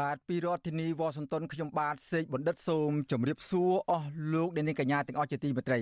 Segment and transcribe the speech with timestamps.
[0.00, 5.80] បាទពីរដ្ឋធានីវ៉ាស៊ីនតោនខ្ញុំបាទសេកបណ្ឌិតសូមជម្រាបសួរអស់លោកអ្នកនាងកញ្ញាទាំងអស់ជាទីមេត្រី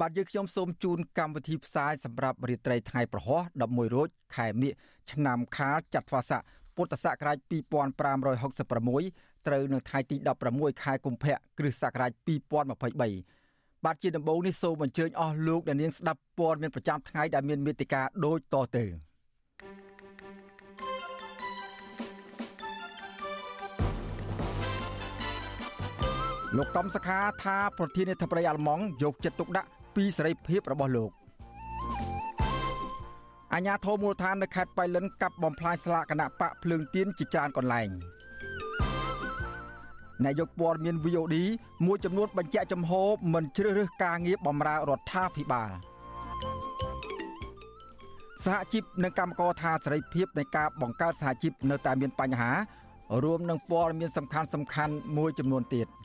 [0.00, 4.72] បាទយើងខ្ញុំសូមជូនកម្មវិធីផ្សាយសម្រាប់រាត្រីថ្ងៃប្រហោះ11រោចខែមិញ
[5.12, 6.42] ឆ្នាំខាលចត្វាស័ក
[6.76, 7.38] ពុទ្ធសករាជ
[8.62, 10.16] 2566ត្រូវនៅថ្ងៃទី
[10.50, 12.10] 16ខែកុម្ភៈគ្រិស្តសករាជ
[12.78, 19.11] 2023បាទជាដំបូងនេះសូមអញ្ជើញអស់លោកអ្នកនាងស្ដាប់ព័ត៌មានប្រចាំថ្ងៃដែលមានមេត្តាដូចតទៅ
[26.56, 31.10] លោកកំសខាថាប្រធានាធិបតីអាល្លឺម៉ង់យកចិត្តទុកដាក់ពីសេរីភាពរបស់លោក
[33.54, 37.88] អាញាធមមូលដ្ឋាននៅខេត្តបៃលិនកាប់បំផ្លាញស្លាកគណៈបកភ្លើងទៀនជាច្រើនកន្លែង
[40.24, 41.36] នាយកព័ត៌មាន VOD
[41.86, 42.92] មួយចំនួនបញ្ជាក់ចំហ
[43.32, 45.70] មិនជ្រើសរើសការងារបម្រើរដ្ឋាភិបាល
[48.44, 52.50] សហជីពនិងកម្មករថាសេរីភាពនៃការបង្កើតសហជីពនៅតែមានបញ្ហា
[53.24, 55.88] រួមនឹងព័ត៌មានសំខាន់សំខាន់មួយចំនួនទៀត។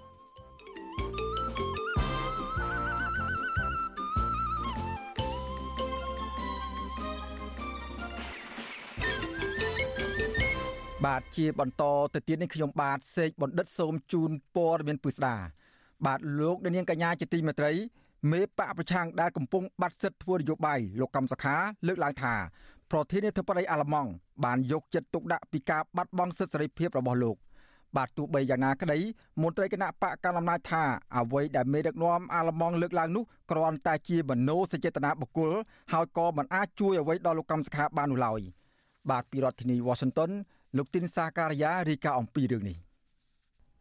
[11.08, 15.36] បាទជាបន្តទៅទៀតនេះខ្ញុំបាទសេកបណ្ឌិតសូមជូនព័ត៌មានពិស្ដា
[16.06, 17.74] បាទលោកនាងកញ្ញាជាទីមេត្រី
[18.32, 21.56] មេបកប្រឆាំងដែលកំពុងបាត់សិទ្ធិធ្វើនយោបាយលោកកំសខា
[21.88, 22.34] លើកឡើងថា
[22.92, 24.10] ប្រធានាធិបតីអាល្លឺម៉ង់
[24.46, 27.38] បានយកចិត្តទុកដាក់ពីការបាត់បង់សិទ្ធិសេរីភាពរបស់លោក
[27.98, 29.00] បាទទោះបីយ៉ាងណាក្តី
[29.42, 30.84] មន្ត្រីគណៈបកកណ្ដាលអំណាចថា
[31.18, 35.52] អ្វីដែលមេដឹកនាំអាល្លឺម៉ង់លើកឡើងនោះគ្រាន់តែជាមនោសញ្ចេតនាបុគ្គល
[35.94, 38.42] ហើយក៏មិនអាចជួយអ្វីដល់លោកកំសខាបាននោះឡើយ
[39.10, 40.32] បាទពីរដ្ឋធានី Washington
[40.78, 42.78] លោកទីនសាការីយ៉ារីកាអំពីរឿងនេះ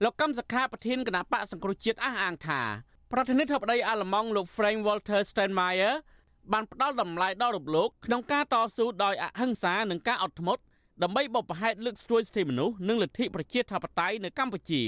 [0.05, 2.61] លោកកម្មសខាប្រធានគណៈបកសង្គ្រោះជាតិអះអាងថា
[3.13, 5.95] ប្រធានាធិបតីអាល្លឺម៉ង់លោក Frank Walter Steinmeier
[6.53, 10.63] បានផ្ដល់តម្លៃដល់រំលោភក្នុងការតស៊ូដោយអហិង្សានិងការអត់ធ្មត់
[11.03, 14.83] ដើម្បីបបផហេតុលើកស្ទួយសិទ្ធិមនុស្សនិងលទ្ធិប្រជាធិបតេយ្យនៅកម្ពុជា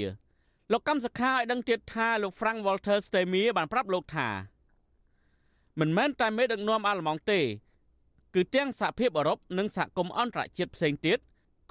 [0.71, 4.29] លោកកម្មសខាឲ្យដឹងទៀតថាលោក Frank Walter Steinmeier បានប្រាប់លោកថា
[5.79, 7.41] មិនមែនតែមេដឹកនាំអាល្លឺម៉ង់ទេ
[8.35, 11.19] គឺទាំងសហភាពអឺរ៉ុបនិងសហគមន៍អន្តរជាតិផ្សេងទៀត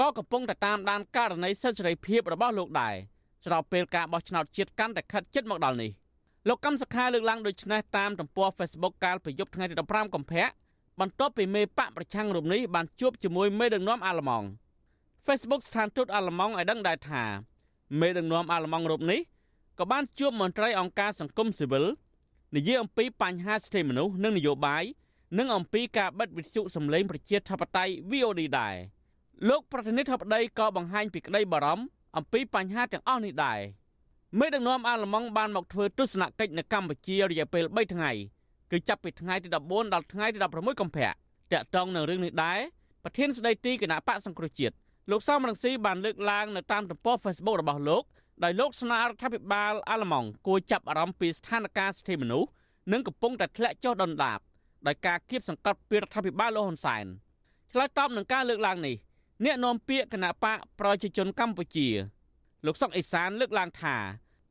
[0.00, 2.94] ក៏កំពុងតែតាមដានករណីសិទ្ធិសេរីភាពរបស់លោកដែរ
[3.44, 5.90] ស្របពេលការបោះឆ្នោតជាតិកាន់តែខិតជិតមកដល់នេះ
[6.48, 10.46] លោកកម្មសខាលើកឡើងដូចនេះតាមទំព័រ Facebook កាលពីយប់ថ្ងៃទី15កុម្ភៈ
[11.00, 14.46] បន្ទាប់ពីមេបកប្រឆាំងរូបនេះបានជួបជាមួយមេដឹកនាំអាល្លឺម៉ង់
[15.26, 17.24] Facebook ស្ថានទូតអាល្លឺម៉ង់ឲ្យដឹងដែរថា
[18.00, 19.20] មេដឹកនាំអាល្លឺម៉ង់រូបនេះ
[19.78, 21.84] ក៏បានជួបមន្ត្រីអង្គការសង្គមស៊ីវិល
[22.56, 24.84] និយាយអំពីបញ្ហាសិទ្ធិមនុស្សនិងនយោបាយ
[25.38, 28.76] និងអំពីការបិទវិទ្យុសម្លេងប្រជាធិបតេយ្យ VOD ដែរ។
[29.46, 31.84] លោកប្រធានាធិបតីក៏បង្ហាញពីក្តីបារម្ភ
[32.16, 33.60] អំពីបញ្ហាទាំងអស់នេះដែរ
[34.38, 38.12] មេដឹកនាំអាល្លឺម៉ង់បានមកធ្វើទស្សនកិច្ចនៅកម្ពុជារយៈពេល3ថ្ងៃ
[38.70, 41.08] គឺចាប់ពីថ្ងៃទី14ដល់ថ្ងៃទី16កុម្ភៈ
[41.52, 42.58] តាក់ទងនឹងរឿងនេះដែរ
[43.04, 44.74] ប្រធានស្ដីទីគណៈបកសង្គ្រោះជាតិ
[45.10, 48.02] លោកសំរងស៊ីបានលើកឡើងនៅតាមទំព័រ Facebook របស់លោក
[48.44, 52.48] ដោយលោកស្នើរដ្ឋាភិបាលអាល្លឺម៉ង់គួរចាប់អារម្មណ៍ពីស្ថានភាពសិទ្ធិមនុស្ស
[52.92, 54.38] និងកំពុងតែធ្លាក់ចុះដុនដាប
[54.86, 57.06] ដោយការគៀបសង្កត់ពីរដ្ឋាភិបាលលោកហ៊ុនសែន
[57.72, 58.96] ឆ្លើយតបនឹងការលើកឡើងនេះ
[59.44, 61.88] អ្នកនាំពាក្យគណៈបកប្រជាជនកម្ពុជា
[62.66, 63.96] លោកសុកអេសានលើកឡើងថា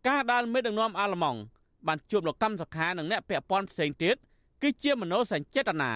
[0.07, 1.39] ការដាល់មេដឹកនាំអាល្លឺម៉ង់
[1.87, 4.15] បានជួបលោកកម្មសខានិងអ្នកពាក់ព័ន្ធផ្សេងទៀត
[4.61, 5.93] គឺជាមโนសញ្ចេតនា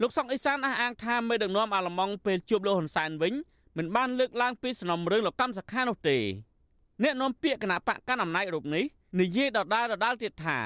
[0.00, 3.34] លោកសុកអេសានអះអាងថាមេដឹកនាំអាល្លឺម៉ង់ពេលជួបលោកហ៊ុនសែនវិញ
[3.76, 6.18] មិនបានលើកឡើងពីសំណុំរឿងលោកកម្មសខានោះទេ
[7.02, 8.84] អ្នកនាំពាក្យគណៈបកកណ្ដាលអំណាចរូបនេះ
[9.20, 10.58] និយាយដដែលដដែលទៀតថា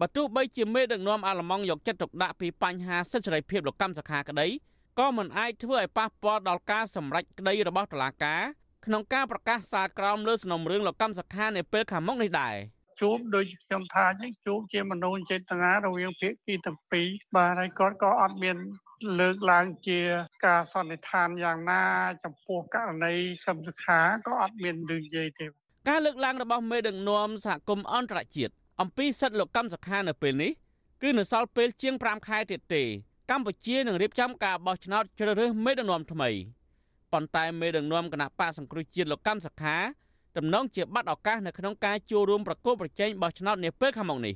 [0.00, 4.46] បើទោះបីជាមេដឹកនាំអាល្លឺម៉ង់យកចិត្តទុកដាក់ពីបញ្ហាសិទ្ធិសេរីភាពលោកកម្មសខាក្តី
[4.98, 8.42] ក៏មិនអាចធ្វើឲ្យប៉ះពាល់ដល់ការសម្រេចក្តីរបស់តុលាការ
[8.86, 12.56] ក្នុងការប្រកាសសាលក្រមលើសំណុំរឿងលោកកម្មសខានៅពេលខាងមុខនេះដែរ
[13.00, 18.56] ជួបដូចខ្ញុំថាអញ្ចឹងជួបជាមនោចេតនារវាងភាគីទាំងពីរបាទហើយគាត់ក៏អត់មាន
[19.20, 20.00] លើកឡើងជា
[20.46, 21.82] ការសន្និដ្ឋានយ៉ាងណា
[22.24, 23.14] ចំពោះករណី
[23.46, 25.46] កម្មសខាក៏អត់មានរឿងនិយាយទេ
[25.88, 30.52] ការលើកឡើងរបស់មេដឹកនាំសហគមន៍អន្តរជាតិអំពីសិទ្ធិលោកកម្មសខានៅពេលនេះ
[31.02, 32.84] គឺនៅសល់ពេលជាង5ខែទៀតទេ
[33.30, 36.30] កម្ពុជានឹងរៀបចំការបោះឆ្នោតជ្រើសរើសមេដឹកនាំថ្មី
[37.12, 39.76] ប៉ុន្តែមេដឹកនាំគណៈបកសង្គ្រោះជាតិលោកកម្មសខា
[40.36, 44.34] តំណងជាបាត់ឱកាសនៅក្នុងការចូលរួមប្រគល់ប្រជែងបោះឆ្នោតនាពេលខាងមុខនេះ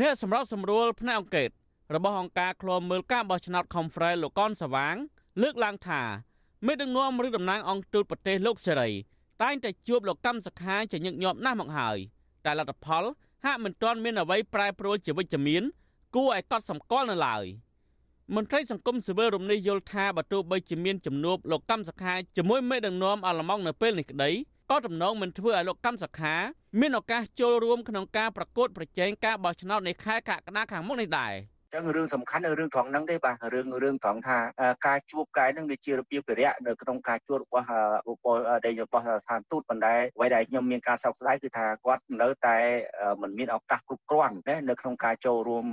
[0.00, 1.48] អ្នកសម្របសម្រួលផ្នែកអង្គការ
[1.94, 4.96] របស់អង្គការឃ្លាំមើលការបោះឆ្នោត Conference លោកកនសវាង
[5.42, 6.02] លើកឡើងថា
[6.66, 8.90] មេដឹកនាំឬតំណាងអង្គទូតប្រទេសលោកសេរី
[9.42, 11.98] តែងតែជួបលោកកម្មសខាជាញឹកញាប់ណាស់មកហើយ
[12.44, 13.04] តែលទ្ធផល
[13.44, 15.62] ហាក់មិនទាន់មានអ្វីប្រែប្រួលជាវិជ្ជមាន
[16.14, 17.44] គួរឲ្យកត់សម្គាល់នៅឡើយ
[18.36, 24.30] មន្ត្រីសង្គមស៊ីវិលរំនេះយល់ថាបើទោះបីជាមានចំនួនលោកកម្មសខាជាមួយមេដឹកនាំអាល្លឺម៉ង់នៅពេលនេះក្តី
[24.70, 26.34] ក៏ទំនងមិនធ្វើឲ្យលោកកម្មសខា
[26.80, 31.32] មានឱកាសចូលរួមក្នុងការប្រកួតប្រជែងការបោះឆ្នោតនៃខែកក្កដាខាងមុខនេះដែរ
[31.74, 34.38] ចឹងរឿងសំខាន់នៅរឿងត្រង់ហ្នឹងទេបាទរឿងរឿងត្រង់ថា
[34.86, 37.66] ការជួបកាយហ្នឹងវាជារបៀបវិរៈនៅក្នុងការជួបរបស់
[38.06, 42.56] បុគ្គលដែលរបស់ស្ថានទូតប៉ុន្តែអ្វីដែលខ្ញុំមានការសោកស្ដាយគឺថាគាត់នៅតែ
[43.22, 45.64] មិនមានឱកាសគ្រប់គ្រាន់ណានៅក្នុងការចូលរួម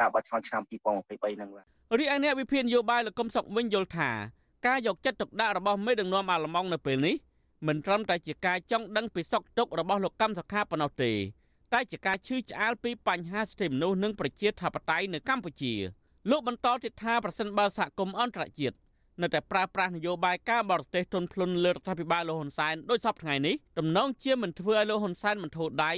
[0.00, 1.66] ការបោះឆ្នោតឆ្នាំ2023ហ្នឹងបាទ
[1.98, 4.10] រីឯអ្នកវិភាគនយោបាយលោកកឹមសុខវិញយល់ថា
[4.66, 7.16] ការយកចិត្តទុកដាក់របស់មេដឹកនាំអាល្លឺម៉ង់នៅពេលនេះ
[7.66, 11.12] មិនត្រឹមតែជាការចង់ដឹងពីសុខទុក្ខរបស់លោកកម្មសខាប៉ុណ្ណោះទេ
[11.72, 15.74] តែជាការឈឺឆ្អាលពីបញ្ហាសិទ្ធិមនុស្សនិងប្រជាធិបតេយ្យនៅកម្ពុជា
[16.30, 18.76] លោកបន្តទៀតថាប្រសិនបើសហគមន៍អន្តរជាតិ
[19.22, 25.92] នៅតែប្រើប្រាស់នយោបាយការបរទេសទុនភ្លុនលើរដ្ឋាភិបាលលោកហ៊ុនសែនដោយសពថ្ងៃនេះតំណងជាមិនធ្វើឲ្យលោកហ៊ុនសែនមិនធូរដៃ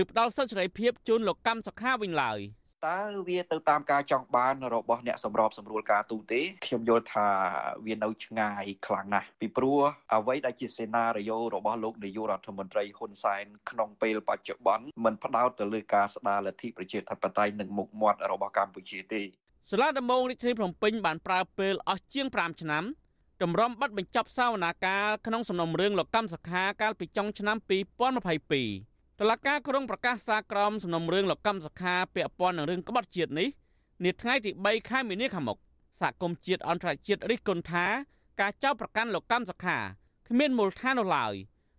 [0.00, 2.38] ឬផ្ដាល់សិទ្ធិសេរីភាពជូនលោកកម្មសខាវិញឡើយ។
[2.88, 2.98] តើ
[3.28, 7.28] វាទៅតាមការចង់បានរបស់អ្នកសម្របសម្រួលការទូតទេខ្ញុំយល់ថា
[7.86, 9.80] វានៅឆ្ងាយខ្លាំងណាស់ពីព្រោះ
[10.14, 19.22] អ្វីដែលជាសេណារីយ៉ូរបស់លោកនាយករដ្ឋមន្ត្រីហ៊ុនសែនក្នុងពេលបច្ចុប្បន្នមិនផ្ដោតទៅលើការស្ដារលទ្ធិប្រជាធិបតេយ្យនិងមុខមាត់របស់កម្ពុជាទេ
[19.70, 22.84] សាលាដំបងរាជធានីភ្នំពេញបានប្រើពេលអស់ជាង5ឆ្នាំ
[23.42, 33.48] តម្រុំប័ណ្ណបញ្ចប់សវនាការក្នុងសំណុំរឿងលោកកម្មសខាកាលពីចុងឆ្នាំ2022 តឡការក្រុងប្រកាសសារក្រមសំណុំរឿងលោកកម្មសខាពាក់ព័ន្ធនឹងរឿងក្បត់ជាតិនេះ
[34.04, 35.58] នាថ្ងៃទី3ខែមីនាខាងមុខ
[36.00, 37.84] សហគមន៍ជាតិអន្តរជាតិរិះគន់ថា
[38.40, 39.78] ការចោទប្រកាន់លោកកម្មសខា
[40.28, 41.34] គ្មានមូលដ្ឋាននោះឡើយ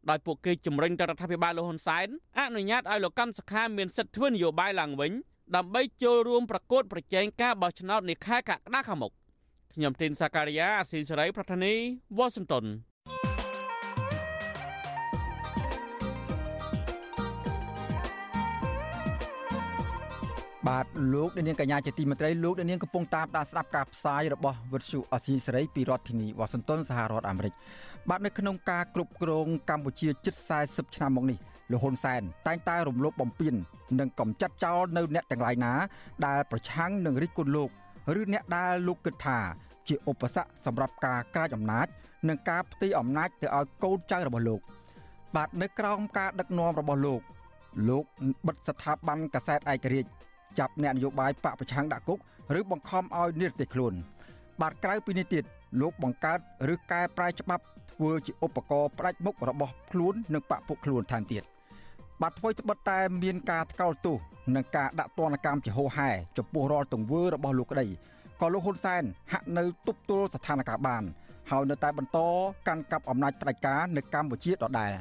[0.10, 5.12] ដោយពួកគេជំរុញទៅរដ្ឋាភិបាលលោកហ៊ុនសែនអនុញ្ញាតឲ្យលោកកម្មសខាមានសិទ្ធិធ្វើនយោបាយឡើងវិញ
[5.56, 9.12] ដើម្បីចូលរួមប្រកួតប្រជែងការបោះឆ្នោតនាខែកក្កដាខាងមុខ
[9.74, 11.74] ខ្ញុំទីនសាការីយ៉ាអស៊ីសេរីប្រធានី
[12.18, 12.66] វ៉ាស៊ីនតោន
[20.67, 27.53] បាទលោកនាងកញ្ញាជាទីមេត្រីលោកនាងកំពុងតាមដានស្ដាប់ការផ្សាយរបស់វិទ្យុអសីសេរីពីរដ្ឋធានីវ៉ាស៊ីនតោនសហរដ្ឋអាមេរិក
[28.09, 30.35] បាទនៅក្នុងការគ្រប់គ្រងកម្ពុជាជិត
[30.65, 31.38] 40ឆ្នាំមកនេះ
[31.71, 33.53] លោកហ៊ុនសែនតែងតែរំលោភបំពាន
[34.00, 35.73] និងកំចាត់ចោលនៅអ្នកទាំងឡាយណា
[36.25, 37.69] ដែលប្រឆាំងនឹងរិះគន់លោក
[38.19, 39.39] ឬអ្នកដែលលោកគិតថា
[39.88, 41.88] ជាឧបសគ្គសម្រាប់ការក្រាចអំណាច
[42.27, 44.62] និងការផ្ទេរអំណាចទៅឲ្យកូនចៅរបស់លោក
[45.35, 47.21] បាទនៅក្រោមការដឹកនាំរបស់លោក
[47.89, 48.06] លោក
[48.47, 50.12] បិទស្ថាប័នកសែតឯករាជ្យ
[50.60, 52.19] ចាប់អ្នកនយោបាយបកប្រឆាំងដាក់គុក
[52.60, 53.94] ឬបង្ខំឲ្យនិរទេសខ្លួន
[54.62, 55.44] បាទក្រៅពីនេះទៀត
[55.81, 56.40] លោកបង្កើត
[56.74, 61.44] ឬកែប្រែច្បាប់ធ្វើជាឧបករណ៍ផ្ដាច់មុខរបស់ខ្លួននិងបកពុកខ្លួនថែមទៀត
[62.22, 64.18] បាទធ្វើត្បិតតែមានការថ្កោលទោស
[64.56, 67.88] និងការដាក់ទណ្ឌកម្មជាហោហែចំពោះរាល់ទង្វើរបស់លោកក្តី
[68.42, 71.04] ក៏លោកហ៊ុនសែនហាក់នៅទប់ទល់ស្ថានភាពបាន
[71.51, 72.19] ហើយនៅតែបន្ត
[72.68, 74.92] កាន់កាប់អំណាចផ្ដាច់ការនៅកម្ពុជាដដែល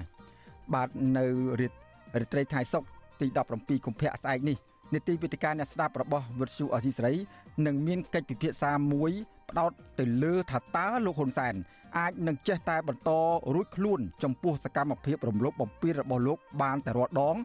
[0.74, 1.26] បាទនៅ
[1.60, 1.68] រា
[2.32, 2.88] ត្រីថ្ងៃសុក្រ
[3.20, 3.26] ទី
[3.56, 4.56] 17កុម្ភៈស្អែកនេះ
[4.92, 7.14] នីតិវិទ្យាអ្នកស្ដាប់របស់វិទ្យុអសីសេរី
[7.66, 9.12] នឹងមានកិច្ចពិភាក្សាមួយ
[9.50, 11.54] ផ្ដោតទៅលើថាតើលោកហ៊ុនសែន
[11.98, 13.10] អាចនឹងចេះតែបន្ត
[13.54, 17.36] រួចខ្លួន ចំពោះសកម្មភាពរំលោភបំពានរបស់លោកបានតែរាល់ដង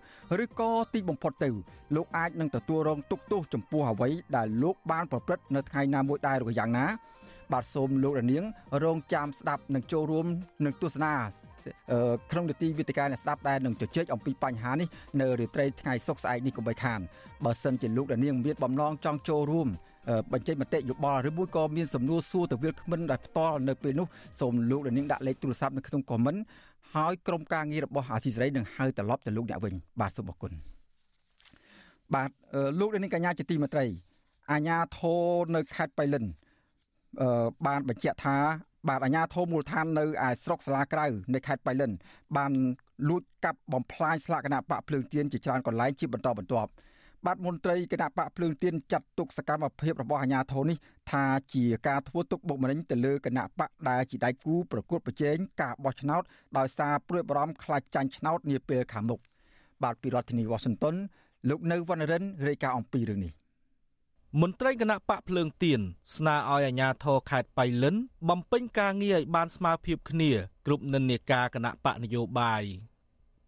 [0.44, 1.50] ឬក៏ទីបំផុតទៅ
[1.96, 6.86] លោកអាចនឹងទទួលរងទុក្ខទោសចំពោះអ្វីដែលលោកបានប្រព្រឹត្តនៅថ្ងៃណាមួយដែរឬយ៉ាងណា
[7.52, 8.44] បាទសូមលោករនាង
[8.84, 10.26] រងចាំស្ដាប់និងចូលរួម
[10.66, 11.14] នឹងទស្សនា
[12.32, 14.88] ក្នុងនីតិវិទ្យាអ្នកស្ដាប់ដែលនឹងជជែកអំពីបញ្ហានេះ
[15.22, 17.00] នៅរាត្រីថ្ងៃសុក្រស្អែកនេះកុំបីខាន
[17.46, 19.68] បើសិនជាលោកដានាងមានបំណងចង់ចូលរួម
[20.34, 24.08] បញ្ចេញមតិយោបល់ឬមួយក៏មានសំណួរសួរទៅវាគ្មិនដែលផ្ទាល់នៅពេលនោះ
[24.40, 26.36] សូមលោកដានាងដាក់លេខទូរស័ព្ទនៅក្នុងខមមិន
[26.94, 30.52] ហើយក្រុមការងាររបស់អាស៊ីសេរីនឹងហៅត្រឡប់ទៅលោកអ្នកវិញបាទសូមអរគុណ
[32.16, 32.30] បាទ
[32.80, 33.86] លោកដានាងកញ្ញាជាទីមេត្រី
[34.52, 36.26] អាញាធរនៅខេត្តបៃលិន
[37.22, 38.38] អឺបានបញ្ជាក់ថា
[38.88, 41.92] បាទអាជ្ញាធរមូលដ្ឋាននៅឯស្រុកសាលាក្រៅនៃខេត្តបៃលិន
[42.38, 42.52] បាន
[43.10, 46.72] លួចកាប់បំផ្លាញស្លាកគណៈបកភ្លើងទៀនជាច្រើនកន្លែងជាបន្តបន្ទាប់
[47.26, 50.78] បាទមន្ត្រីគណៈបកភ្លើងទៀនចាត់ទុកសកម្មភាពរបស់អាជ្ញាធរនេះ
[51.12, 56.24] ថាជាការធ្វើទុកបុកម្នេញទៅលើគណៈបកដែលជាដៃគូប្រកួតប្រជែងការបោះឆ្នោត
[56.58, 59.20] ដោយសារព្រួយបារម្ភខ្លាចចាញ់ឆ្នោតនាពេលខាងមុខ
[59.84, 60.96] បាទពីរដ្ឋធានី Washington
[61.50, 63.32] លោកនៅវណ្ណរិនរាយការណ៍អំពីរឿងនេះ
[64.38, 65.80] មន្ត្រីគណៈបកភ្លើងទៀន
[66.16, 67.96] ស្នើឲ្យអាជ្ញាធរខេត្តបៃលិន
[68.30, 70.32] បំពេញការងារឲ្យបានស្មើភាពគ្នា
[70.66, 72.64] គ្រប់និន្នាការគណៈបកនយោបាយ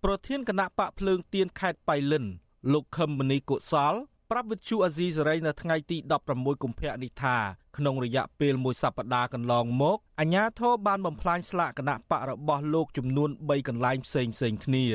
[0.03, 2.25] ប្រធានគណៈបកភ្លើងទៀនខេត្តបៃលិន
[2.73, 3.93] លោកខឹមមនីកុសល
[4.31, 5.97] ប្រាប់វិទ្យុអាស៊ីសេរីនៅថ្ងៃទី
[6.31, 7.38] 16កុម្ភៈនេះថា
[7.77, 14.85] ក្នុងរយៈពេលមួយសប្តាហ៍កន្លងមកអាជ្ញាធរបានបំផ្លាញស្លាកគណៈបករបស់លោកចំនួន3កន្លែងផ្សេងផ្សេងគ្នា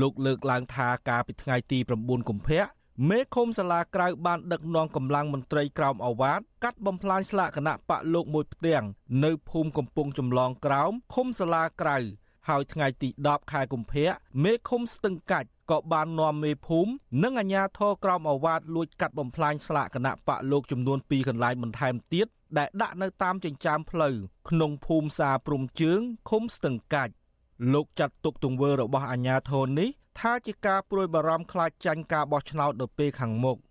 [0.00, 2.64] លោកលើកឡើងថាកាលពីថ្ងៃទី9កុម្ភៈ
[3.08, 8.84] មេឃុំសាលាក្រៅបានដឹកនាំកម្លាំងមន្ត្រីក្រោមអាវ៉ាតកាត់បំផ្លាញស្លាកគណៈបកលោកមួយផ្ទាំង
[9.24, 11.96] នៅភូមិកំពង់ចម្លងក្រោមឃុំសាលាក្រៅ
[12.48, 14.10] ហើយថ្ងៃទី10ខែកុម្ភៈ
[14.44, 16.90] មេឃុំស្ទឹងកាច់ក៏បាននាំមេភូមិ
[17.22, 22.26] និងអាជ្ញាធរក្រមអាវ៉ាតលួចកាត់បំផ្លាញស្លាកគណៈបកលោកចំនួន2កន្លែងបន្ថែមទៀត
[22.58, 24.14] ដែលដាក់នៅតាមចិញ្ចើមផ្លូវ
[24.50, 27.12] ក្នុងភូមិសាព្រំជើងឃុំស្ទឹងកាច់
[27.72, 33.58] លោកចាត់ទុកទង្វើរបស់អាជ្ញាធរនេះ ថាជាការព្រួយបារម្ភខ្លាចចាញ់ការបោះឆ្នោតនៅពេលខាងមុខ។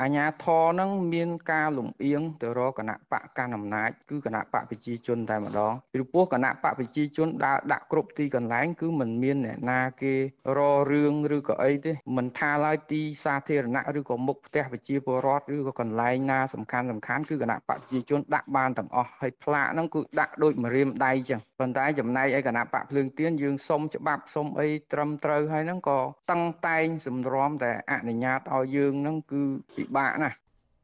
[0.00, 10.14] អាញាធរនឹងមានការលំអៀងទៅរកគណៈបកកណ្ដាលអំណាចគឺគណៈបកប្រជាជនតែម្ដងពីព្រោះគណៈបកប្រជាជនដើរដាក់គ្រប់ទីកន្លែងគឺมันមានអ្នកណាគេ
[10.56, 10.60] រ
[10.92, 25.98] រឿងឬក៏អីទេមិនថាឡើយទីសាធារណៈឬក៏មុខផ្ទះប្រជាពលរដ្ឋឬក៏កន្លែងណាសំខាន់សំខាន់គឺគណៈបកប្រជាជនដាក់បានទាំងអស់ហើយផ្លាកហ្នឹងគឺដាក់ដូចម្រាមដៃចឹង ប៉ុន្តែចំណែកឯគណៈបកភ្លើងទៀនយើងសុំច្បាប់សុំអីត្រឹមត្រូវហើយហ្នឹងក៏
[26.30, 29.42] តឹងតែងសម្រំតែអនុញ្ញាតឲ្យយើងហ្នឹងគឺ
[29.76, 30.36] ពិបាកណាស់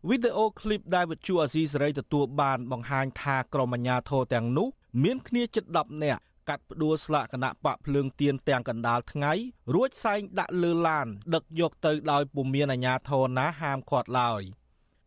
[0.08, 4.68] វីដេអូឃ្លីបដែលវិទ្យុអាស៊ីសេរីទទួលបានបង្ហាញថាក្រុមអាជ្ញាធរទាំងនោះ
[5.02, 9.32] មានគ្នាជិត10នាក់កាត់ផ្ដួលស្លាកគណៈបកភ្លើងទៀនទាំងកណ្ដាលថ្ងៃ
[9.74, 14.42] រួចសែងដាក់លើឡាន ដឹកយកទៅដោយពុំមានអាជ្ញាធរណាហាមឃាត់ឡើយ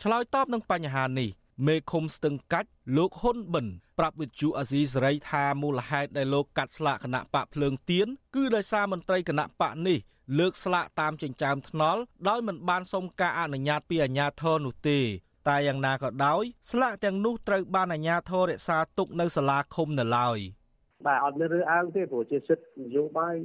[0.03, 1.29] ឆ្លើយតបនឹងបញ្ហានេះ
[1.67, 9.99] មេឃុំស្ទឹងកាច់លោកហ៊ុនបិនប្រាប់វិទ្យុអាស៊ីសេរីថាមូលហេតុដែលលោកកាត់ស្លាកគណៈបកភ្លើងទៀនគឺដោយសារមន្ត្រីគណៈបកនេះ
[10.39, 14.99] លើកស្លាកតាមចិញ្ចើមថ្នល់ដោយមិនបានសុំការអនុញ្ញាតពីអាជ្ញាធរនោះទេ
[15.47, 20.39] តែយ៉ាងណាក៏ដោយស្លាកទាំងនោះត្រូវបានអាជ្ញាធររក្សាទុកនៅសាលាឃុំនៅឡើយ។
[21.05, 23.35] បាទអត់មានរើសអើងទេព្រោះជាសិទ្ធិនយោបាយ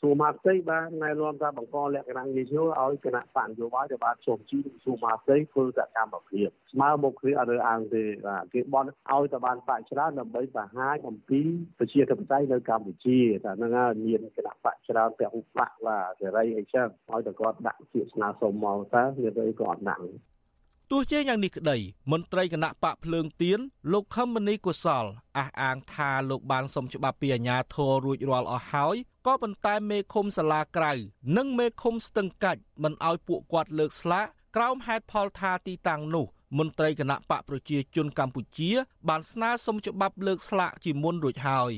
[0.00, 11.40] សួរមកផ្ទៃបាទណែនាំថាបង្កលក្ខណៈងាយស្រួលឲ្យគណៈបកនយោបាយដែលបានសូមជីសួរមកផ្ទៃធ្វើសកម្មភាពស្មើមុខគ្នាអត់រើសអើងទេបាទគេបន់ឲ្យតែបានបកច្រើនដើម្បីបង្ហាញអំពី
[11.78, 20.04] ប្រជាធិបតេយ្យនៅកម្ពុជាតែហ្នឹងហើយមានគណៈបកច្រើនពាក់ឧបៈបាទសេរីអីចឹងឲ្យតែគាត់ដាក់ជាស្នើសុំមកតើមានអីក៏អត់ដាក់
[20.92, 21.76] ទោះជាយ៉ាងនេះក្តី
[22.12, 23.58] មន្ត្រីគណៈបកភ្លើងទៀន
[23.92, 25.04] លោកខមមនីកុសល
[25.38, 30.92] អះអាងថាលោកបានសុំច្បាប់ពីអាជ្ញាធររួចរាល់អស់ហើយក៏ប៉ុន្តែមេឃុំសាលាក្រៅ
[31.36, 34.26] និងមេឃុំស្ទឹងកាច់មិនអោយពួកគាត់លើកស្លាក
[34.56, 36.26] ក្រោមហេតុផលថាទីតាំងនោះ
[36.58, 38.70] មន្ត្រីគណៈបកប្រជាជនកម្ពុជា
[39.08, 41.72] បានស្នើសុំច្បាប់លើកស្លាកជាមុនរួចហើយ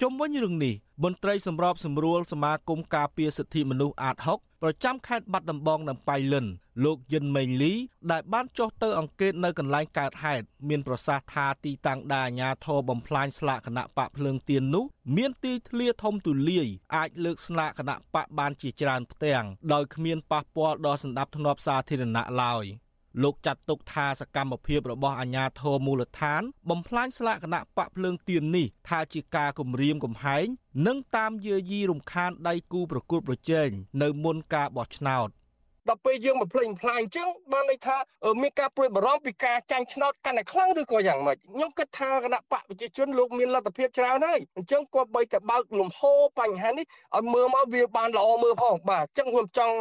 [0.00, 6.46] ជុំវិញរឿងនេះមន្ត្រីសម្របសម្រួលសមាគមការពារសិទ្ធិមនុស្សអាត6ប្រចាំខេត្តបាត់ដំបងនិងប៉ៃលិន
[6.84, 7.74] លោកយិនមេងលី
[8.12, 14.84] ដែលបានចុះទៅអង្កេតនៅកន្លែងកើតហេតុមានប្រសាសន៍ថាទីតាំងដែលអាជ្ញាធរបំផ្លាញស្លាកគណៈបកភ្លើងទៀននោះ
[15.16, 16.66] មានទីធ្លាធំទូលាយ
[16.96, 22.66] អាចលើកស្លាកគណៈបកបានជាច្រើនផ្ទាំងដោយគ្មានប៉ះពាល់ដល់សន្តិភាពសាធារណៈឡើយ។
[23.22, 30.46] លោកចាត់ទុកថាសកម្មភាពរបស់អាជ្ញាធរមូលដ្ឋាន បំផ្លាញស្លាកគណៈបកភ្លើងទៀននេះថាជាការគំរាមកំហែង
[30.86, 33.68] និងតាមយាយីរំខានដៃគូប្រកួតប្រជែង
[34.02, 35.28] នៅមុនការបោះឆ្នោត។
[35.88, 37.96] ដល់ពេលយើងមកផ្លេងផ្លាញអញ្ចឹងបានន័យថា
[38.42, 46.00] មានការព្រួយបារម្ភពីការចាញ់ឆ្នោតកាន់តែខ្លាំងឬក៏យ៉ាងម៉េចខ្ញុំគិតថាគណៈបកប្រជាជនលោកមានលទ្ធភាពច្រើនហើយអញ្ចឹងគាត់បីតែបើកលំហ
[46.38, 49.76] បញ្ហានេះឲ្យមើលមកវាបានល្អមើលផងបាទអញ្ចឹងខ្ញុំចង់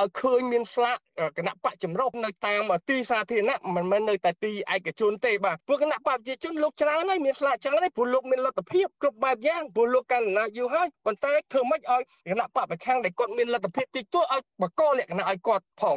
[0.00, 0.98] ឲ្យឃើញមានស្លាក
[1.38, 15.96] គណៈបកចម្រុះនៅតាមទីសាធារណៈមិនមែននៅតែទីឯកជនទេបាទព្រោះគណៈបកប្រជាជនលោកច្រើនហើយមានស្លាកច្រើនហើយព្រោះលោកមានលទ្ធភាពគ្រប់បែបយ៉ាងព្រោះលោកកាន់អំណាចយូរហើយប៉ុន្តែធ្វើម៉េចឲ្យគណៈបកប្រឆាំងដែលគាត់មានលទ្ធភាពតិចតួចឲ្យបកលក្ខណៈឲ្យគាត់ផង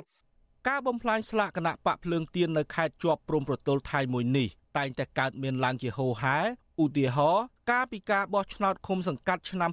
[0.68, 4.48] ការបំផ្លាញស្លាកគណៈបកភ្លើងទៀននៅខេត្តជាប់ព្រំប្រទល់ថៃមួយនេះ
[4.78, 6.38] តែងតែកើតមានឡើងជាហូរហែ
[6.83, 9.71] ឧទាហរណ៍កាលពីការបោះឆ្នោតឃុំសង្កាត់ឆ្នាំ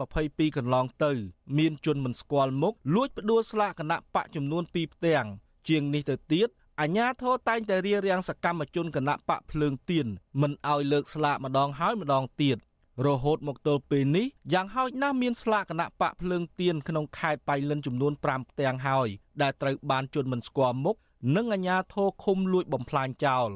[0.00, 1.12] 2022កន្លងទៅ
[1.58, 5.26] មានជនមិនស្គាល់មុខលួចផ្ដួលស្លាកគណៈបកចំនួន2ផ្ទាំង
[5.68, 6.48] ជាងនេះទៅទៀត
[6.80, 10.06] អាញាធរតែងតែរៀបរៀងសកម្មជនគណៈបកភ្លើងទៀន
[10.40, 12.58] មិនឲ្យលើកស្លាកម្ដងហើយម្ដងទៀត
[13.06, 19.08] រហូតមកទល់ពេលនេះយ៉ាងហោចណាស់មានស្លាកគណៈបកភ្លើងទៀនក្នុងខេត្តបៃលិនចំនួន5ផ្ទាំងហើយ
[19.42, 20.96] ដែលត្រូវបានជនមិនស្គាល់មុខ
[21.36, 23.50] និងអាជ្ញាធរឃុំលួចបំផ្លាញចោល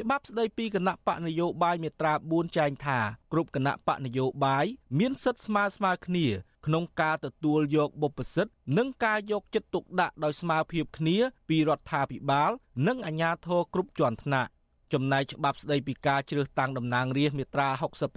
[0.00, 2.98] ច្បាប់ស្តីពីគណៈបកនយោបាយមាត្រា4ចែងថា
[3.32, 4.66] គ្រប់គណៈបកនយោបាយ
[4.98, 6.26] មានសិទ្ធិស្មើស្មើគ្នា
[6.66, 11.16] ក្នុងការទទួលយកបុព្វសិទ្ធិនិងការយកចិត្តទុកដាក់ដោយស្មើភាពគ្នា
[11.48, 12.50] ពីរដ្ឋាភិបាល
[12.86, 14.50] និងអាជ្ញាធរគ្រប់ជាន់ថ្នាក់
[14.92, 17.68] ចំណែកច្បាប់ស្តីពីការជ្រើសតាំងតំណាងរាស្ត្រមាត្រា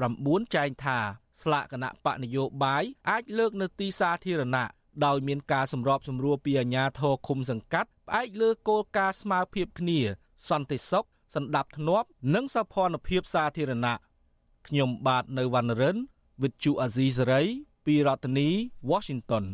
[0.03, 0.99] 69ចែងថា
[1.41, 4.67] ស្លាកគណៈបកនយោបាយអាចលើកនៅទីសាធារណៈ
[5.05, 9.99] ដោយមានការសម្របសម្រួលពីអាជ្ញាធរឃុំសង្កាត់ផ្អែកលើគោលការណ៍ស្មើភាពគ្នា
[10.49, 13.95] សន្តិសុខ សណ្ដាប់ធ្នាប់ និងសោភ័ណភាពសាធារណៈ
[14.67, 15.97] ខ្ញុំបាទនៅវណ្ណរិន
[16.41, 17.47] With Chu Azizi Saray
[17.85, 18.49] ពីរដ្ឋធានី
[18.91, 19.45] Washington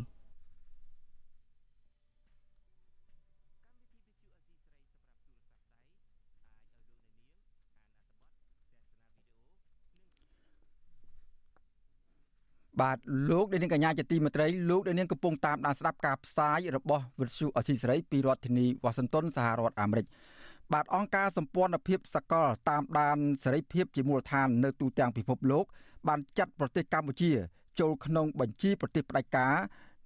[12.82, 12.98] បាទ
[13.30, 20.06] លោកដែលនាងកញ្ញាជាទីមេត្រីលោកដែលនាងកំពុងតាមដានស្ដាប់ការផ្សាយរបស់វិទ្យុអស៊ីសេរីពីរដ្ឋធានីវ៉ាស៊ីនតោនសហរដ្ឋអាមេរិក
[20.74, 25.66] បាទអង្គការសម្ព័ន្ធភាពសកលតាមដានសេរីភាពជាមូលដ្ឋាននៅទូទាំងពិភពលោក
[26.08, 27.32] បានចាត់ប្រទេសកម្ពុជា
[27.80, 29.56] ចូលក្នុងបញ្ជីប្រទេសផ្ដាច់ការ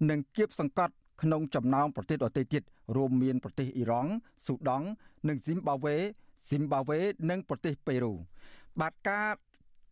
[0.09, 2.63] និងគៀបសង្កត់ក្នុងចំណោមប្រទេសដទៃទៀត
[2.95, 4.11] រួមមានប្រទេសអ៊ីរ៉ង់
[4.45, 4.87] ស៊ូដង់
[5.27, 5.95] និងស៊ីមបាវេ
[6.49, 8.13] ស៊ីមបាវេនិងប្រទេសប៉េរូ
[8.81, 9.27] បាទការ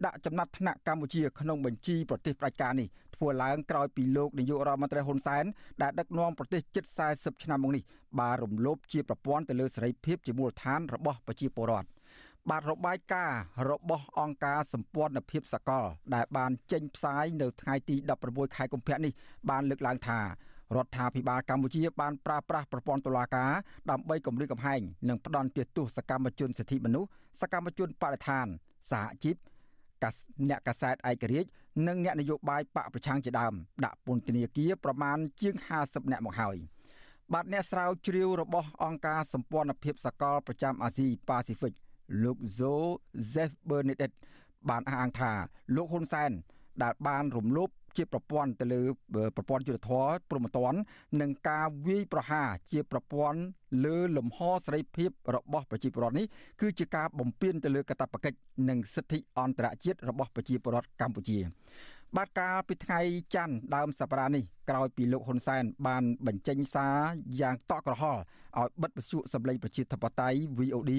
[0.06, 2.88] ដាក់ចំណាត់ថ្នាក់កម្ពុជាក្នុងបញ្ជីប្រទេសផ្ដាច់ការនេះ
[3.22, 5.46] ធ្វើឡើងក្រោយពីលោកនាយករដ្ឋមន្ត្រីហ៊ុនសែន
[5.82, 7.84] ដែលដឹកនាំប្រទេសជិត40ឆ្នាំមកនេះ
[8.20, 11.90] បានរំលោភជាប្រព័ន្ធទៅលើសេរីភាពជាមូលដ្ឋានរបស់ប្រជាពលរដ្ឋ
[12.50, 15.86] បាទរបាយការណ៍របស់អង្គការសម្ព័ន្ធភាពសកល
[16.16, 17.96] ដែលបានចេញផ្សាយនៅថ្ងៃទី
[18.28, 19.14] 16ខែកុម្ភៈនេះ
[19.50, 20.26] បានលើកឡើងថារ
[20.86, 23.52] ដ្ឋាភិបាលកម្ពុជាបានប្រើប្រាស់ប្រព័ន្ធតុលាការ
[23.92, 27.10] ដើម្បីគម្រាមកំហែងនិងផ្ដន់ទោសសកម្មជនសិទ្ធិមនុស្ស
[27.42, 28.48] សកម្មជនបរិស្ថាន
[28.92, 29.36] សហជីព
[30.50, 31.50] អ្នកកាសែតឯករាជ្យ
[31.88, 33.54] និងអ្នកនយោបាយបកប្រឆាំងជាដើម
[33.86, 36.58] ដាក់ពន្ធនាគារប្រមាណជាង50នាក់មកហើយ
[37.34, 41.74] បាទអ្នកស្រាវជ្រាវរបស់អង្គការសម្ព័ន្ធភាពសកលប្រចាំអាស៊ីប៉ាស៊ីហ្វិក
[42.24, 44.18] លោក Joseph Bernadette
[44.70, 45.32] បានអះអាងថា
[45.76, 46.32] លោកហ៊ុនសែន
[46.84, 48.82] ដែលបានរំលោភ ជាប្រព័ន្ធទៅលើ
[49.36, 50.74] ប្រព័ន្ធយុត្តិធម៌ព្រមត្តន
[51.22, 53.40] និងការវាយប្រហារជាប្រព័ន្ធ
[53.86, 56.28] លើលំហសេរីភាពរបស់ប្រជាពលរដ្ឋនេះ
[56.62, 58.38] គឺជាការបំពានទៅលើកាតព្វកិច្ច
[58.70, 61.40] និងសិទ្ធិអន្តរជាតិរបស់ប្រជាពលរដ្ឋកម្ពុជា
[62.18, 63.00] បាទកាលពីថ្ងៃ
[63.36, 66.98] ច័ន្ទដើមសប្តាហ៍នេះក្រោយពីលោកហ៊ុនសែនបានបញ្ចេញសារ
[67.42, 68.22] យ៉ាងតក់ក្រហល់
[68.60, 70.92] ឲ្យបិទវិទ្យុសម្លេងប្រជាធិបតេយ្យ VOD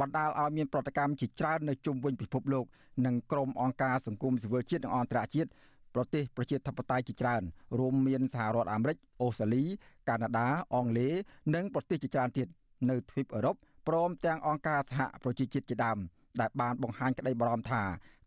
[0.00, 2.66] បណ្ដាលឲ្យមានប្រតិកម្មជាច្រើននៅជុំវិញពិភពលោក
[3.06, 5.50] និងក្រុមអង្គការសង្គមស៊ីវិលជាតិនិងអន្តរជាតិ
[5.96, 7.42] ប្រទេសប្រជាធិបតេយ្យជាច្រើន
[7.78, 9.64] រួមមានសហរដ្ឋអាមេរិកអូស្ត្រាលី
[10.08, 11.14] កាណាដាអង់គ្លេស
[11.54, 12.48] និងប្រទេសជាច្រើនទៀត
[12.90, 13.56] នៅទ្វីបអឺរ៉ុប
[13.88, 15.98] ព្រមទាំងអង្គការសហប្រជាជាតិជាដើម
[16.40, 17.82] ដែលបានបង្ហាញក្តីបារម្ភថា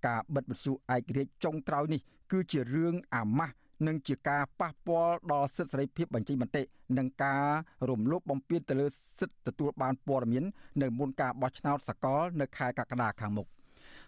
[0.07, 3.55] ការបិទវិទ្យុឯករាជ្យចុងក្រោយនេះគឺជារឿងអាម៉ាស់
[3.87, 6.63] និងជាការប៉ះពាល់ដល់សិទ្ធិសេរីភាពបញ្ចេញមតិ
[6.97, 7.45] និងការ
[7.89, 8.87] រំលោភបំពានទៅលើ
[9.19, 10.43] សិទ្ធិទទួលបានព័ត៌មាន
[10.81, 13.47] នៅមុនការបោះឆ្នោតសកលនៅខែកក្កដាខាងមុខ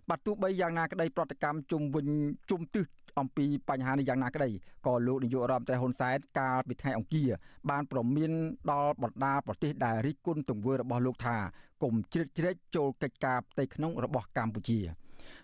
[0.10, 2.07] បាទទោះបីយ៉ាងណាក្តីប្រតិកម្មជុំវិញ
[2.50, 2.85] ជុំទិស
[3.19, 4.50] អំពីបញ្ហានេះយ៉ាងណាក្តី
[4.87, 7.29] ក៏លោកនាយករដ្ឋមន្ត្រីហ៊ុនសែនកាលពីថ្ងៃអង្គារ
[7.69, 8.31] បានប្រមាន
[8.71, 11.37] ដល់បណ្ដាប្រទេសដែលរិះគន់ទង្វើរបស់លោកថា
[11.83, 14.79] កុំជ្រៀតជ្រែកចូលកិច្ចការផ្ទៃក្នុងរបស់កម្ពុជា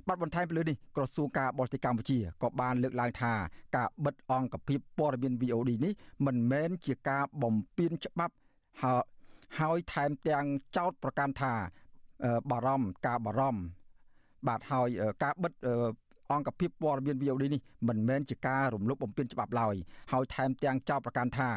[0.08, 3.34] បាទបន្ថែមពីលើនេះក្រសួងការបរទេសកម្ពុជាក៏បានលើកឡើងថា
[3.76, 5.94] ការបិទអង្គភាពព័ត៌មាន VOD នេះ
[6.26, 8.36] មិនមែនជាការបំពានច្បាប់
[9.60, 10.46] ហើយថែមទាំង
[10.78, 11.54] ចោទប្រកាន់ថា
[12.52, 13.62] បារម្ភការបារម្ភ
[14.48, 14.88] បាទហើយ
[15.24, 15.54] ការបិទ
[16.32, 19.76] អង្គភាពព័ត៌មាន VOD នេះមិនមែនជាការរំលោភបំពានច្បាប់ឡើយ
[20.12, 21.50] ហើយថែមទាំងចោទប្រកាន់ថា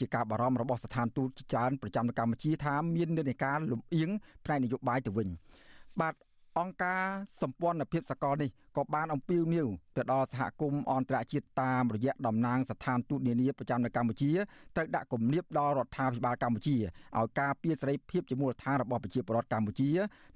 [0.00, 4.10] ជាការបារម្ភរបស់ស្ថានទូតជាច្រើនប្រចាំនៅកម្ពុជាថាមាននិន្នាការលំអៀង
[4.44, 5.28] ផ្នែកនយោបាយទៅវិញ
[6.00, 6.14] បាទ
[6.60, 7.04] អង្គការ
[7.42, 14.30] សម្ព័ន្ធភាពសកលនេះក៏បានអំពាវនាវទៅដល់សហគមន៍អន្តរជាតិតាមរយៈតំណាងស្ថានទូតនានាប្រចាំនៅកម្ពុជា
[14.76, 16.76] ត្រូវដាក់គំនាបដល់រដ្ឋាភិបាលកម្ពុជា
[17.18, 19.90] ឲ្យការពារសេរីភាពជាមូលដ្ឋានរបស់ប្រជាពលរដ្ឋកម្ពុជា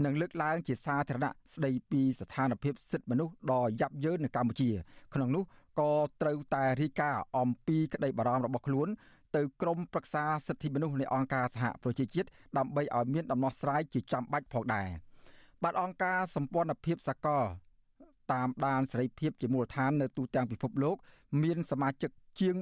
[0.05, 4.70] និងលើកឡើងជាសាធារណៈស្ដីពីស្ថានភាពសិទ្ធិមនុស្សដ៏យ៉ាប់យ៉ឺននៅកម្ពុជា
[5.14, 5.44] ក្នុងនោះ
[5.81, 8.88] ក៏ត្រូវតែរាយការណ៍អំពីក្តីបារម្ភរបស់ខ្លួន
[9.37, 14.88] ទៅក្រមប្រឹក្សាសិទ្ធិមនុស្សនៃអង្គការសហប្រជាជាតិដើម្បីឲ្យមានដំណោះស្រាយជាចាំបាច់ផងដែរ។
[15.66, 17.44] បាទអង្គការសម្ព័ន្ធភាពសកល
[18.33, 20.96] តាមដានសេរីភាពជាមូលដ្ឋាននៅទូទាំងពិភពលោក
[21.42, 22.55] មានសមាជិកជាង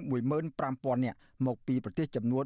[0.52, 2.44] 15000នាក់មកពីប្រទេសចំនួន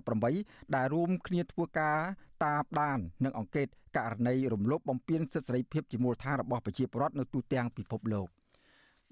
[0.00, 1.98] 188ដែលរួមគ្នាធ្វើការ
[2.44, 8.28] តាមដាន និងអង្កេតករណីរំលោភបំពានសិទ្ធិសេរីភាពជាមូលដ្ឋានរបស់ប្រជាពលរដ្ឋនៅទូទាំងពិភពលោក។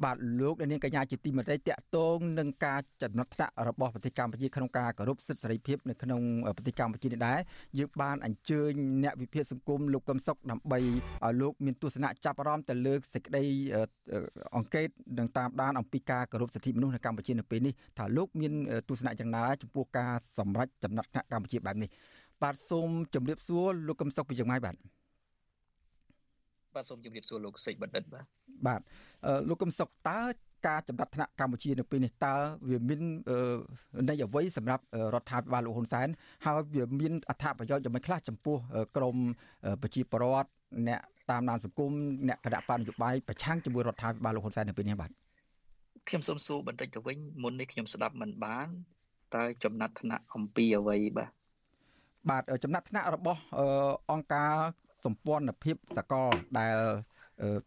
[0.04, 6.20] បាទលោកនាងកញ្ញាជាទីមេត្រីតកតងនឹងការចំណាត់ថ្នាក់របស់ប្រទេសកម្ពុជាក្នុងការគោរពសិទ្ធិសេរីភាពនៅក្នុង
[6.56, 7.38] ប្រទេសកម្ពុជានេះដែរ
[7.78, 13.44] យើងបានអញ្ជើញអ្នកវិភាគសង្គមលោកកឹមសុខដើម្បីឲ្យលោកមានទស្សនៈចាប់អារម្មណ៍ទៅលើសេចក្តី
[14.56, 18.52] អង្កេតនិងតាមដានអំពីការគោរពសិទ្ធិមនុស្សនៅកម្ពុជានៅពេលនេះថាលោកមាន
[18.88, 21.90] ទស្សនៈយ៉ាងណាចំពោះការសម្រេចចំណាត់ថ្នាក់កម្ពុជាបែបនេះ
[22.42, 24.76] បាទសូមជម្រាបសួរលោកកឹមសុខពីយ៉ាងម៉េចបាទ
[26.74, 28.24] បាទសូមជម្រាបសួរលោកសេកបណ្ឌិតបាទ
[28.66, 28.80] បាទ
[29.48, 30.20] លោកកឹមសុខតើ
[30.66, 32.34] ការចំណាត់ថ្នាក់កម្ពុជានៅពេលនេះតើ
[32.70, 33.00] វាមាន
[34.08, 36.08] ន័យអ្វីសម្រាប់រដ្ឋាភិបាលលោកហ៊ុនសែន
[36.44, 38.56] ហើយវាមានអត្ថប្រយោជន៍យ៉ាងម៉េចខ្លះចំពោះ
[38.96, 39.16] ក្រម
[39.82, 40.50] ប្រជាពលរដ្ឋ
[40.88, 41.92] អ្នកតាមដានសង្គម
[42.28, 45.10] អ្នកគណៈបកនយោបាយប្រឆាំងជាមួយរដ្ឋាភិបាលលោកហ៊ុនសែននៅពេលនេះបាទ
[46.08, 48.68] ខ្ញុំសូមសួរបន្តិចទៅវិញមុននេះខ្ញុំស្ដាប់មិនបាន
[49.34, 51.30] តើចំណាត់ថ្នាក់អំពីអ្វីបាទ
[52.30, 53.40] បាទចំណាត់ថ្នាក់របស់
[54.10, 54.54] អង្គការ
[55.04, 56.76] សម្ព័ន្ធភាពសកលដែល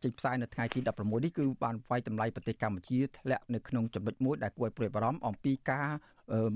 [0.04, 5.88] ចេញផ្សាយនៅថ្ងៃទី16នេះគឺបានវាយតម្លៃប្រទេសកម្ពុជាធ្លាក់នៅក្នុងចំណុចមួយដែលគួរឲ្យព្រួយបារម្ភអំពីការ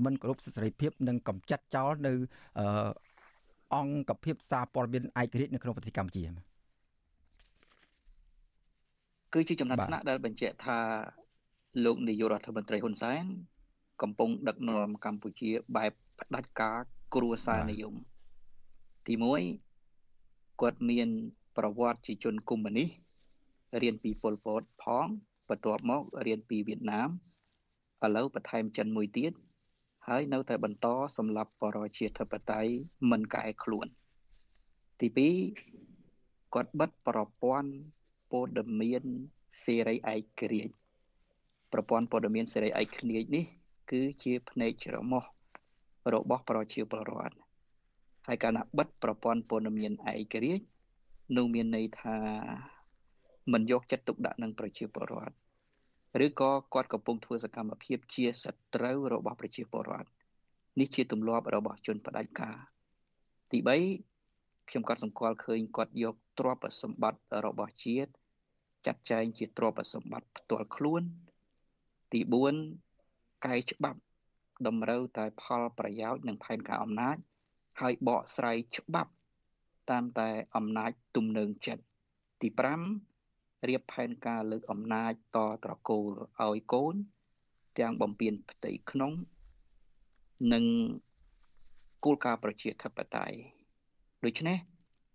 [0.04, 2.12] មិនគោរពសិទ្ធិសេរីភាពនិងកំចាត់ចោលនៅ
[3.74, 6.24] អង្គភាពសារព័ត៌មានឯករាជ្យនៅក្នុងប្រទេសកម្ពុជា
[9.34, 10.78] គឺជាចំណាត់ថ្នាក់ដែលបញ្ជាក់ថា
[11.84, 13.24] លោកនាយករដ្ឋមន្ត្រីហ៊ុនសែន
[14.02, 16.78] កំពុងដឹកនាំកម្ពុជាបែបផ្ដាច់ការ
[17.14, 17.94] គ្រួសារនិយម
[19.06, 19.69] ទី1
[20.60, 21.08] គាត់មាន
[21.56, 22.88] ប្រវត្តិជាជនកុម្មុយនីស
[23.82, 25.06] រៀនពីប៉ុលពតផង
[25.48, 27.08] បន្ទាប់មករៀនពីវៀតណាម
[28.04, 29.32] ឥឡូវបន្ថែមចិនមួយទៀត
[30.08, 32.72] ហើយនៅតែបន្តសម្រាប់បរាជាធិបតេយ្យ
[33.10, 33.86] មិនកែខ្លួន
[35.00, 35.08] ទី
[35.86, 37.70] 2គាត់បិទប្រព័ន្ធ
[38.30, 39.02] ព័ត៌មាន
[39.64, 40.74] សេរីឯករាជ្យ
[41.72, 43.44] ប្រព័ន្ធព័ត៌មានសេរីឯករាជ្យនេះ
[43.90, 45.24] គឺជាភ្នែកច្រមុះ
[46.14, 47.49] របស់ប្រជាពលរដ្ឋ
[48.32, 50.64] ហើយកាលណាបិទប្រព័ន្ធព័ត៌មានឯករាជ្យ
[51.36, 52.16] នោះមានន័យថា
[53.52, 55.36] មិនយកចិត្តទុកដាក់នឹងប្រជាពលរដ្ឋ
[56.24, 60.08] ឬក៏គាត់កំពុងធ្វើសកម្មភាពជាសត្រូវរបស់ប្រជាពលរដ្ឋ
[60.78, 62.56] នេះជាទម្លាប់របស់ជនផ្ដាច់ការ
[63.50, 63.58] ទី
[64.14, 68.10] 3ខ្ញុំក៏សម្គាល់ឃើញគាត់យកទ្រព្យសម្បត្តិរបស់ជាតិ
[68.86, 71.02] ចាត់ចែងជាទ្រព្យសម្បត្តិផ្ទាល់ខ្លួន
[72.12, 72.20] ទី
[72.84, 74.00] 4កែច្បាប់
[74.66, 77.18] តម្រូវតែផលប្រយោជន៍និងផែនការអំណាច
[77.80, 79.12] ហើយបកស្រាយច្បាប់
[79.90, 81.82] តាមតែអំណាចទំនើងចិត្ត
[82.42, 82.48] ទី
[83.08, 86.10] 5រៀបផែនការលើកអំណាចតត្រកូល
[86.42, 86.94] ឲ្យកូន
[87.78, 89.12] ទាំងបំពេញផ្ទៃក្នុង
[90.52, 90.64] និង
[92.04, 93.38] គោលការណ៍ប្រជាធិបតេយ្យ
[94.24, 94.58] ដូច្នេះ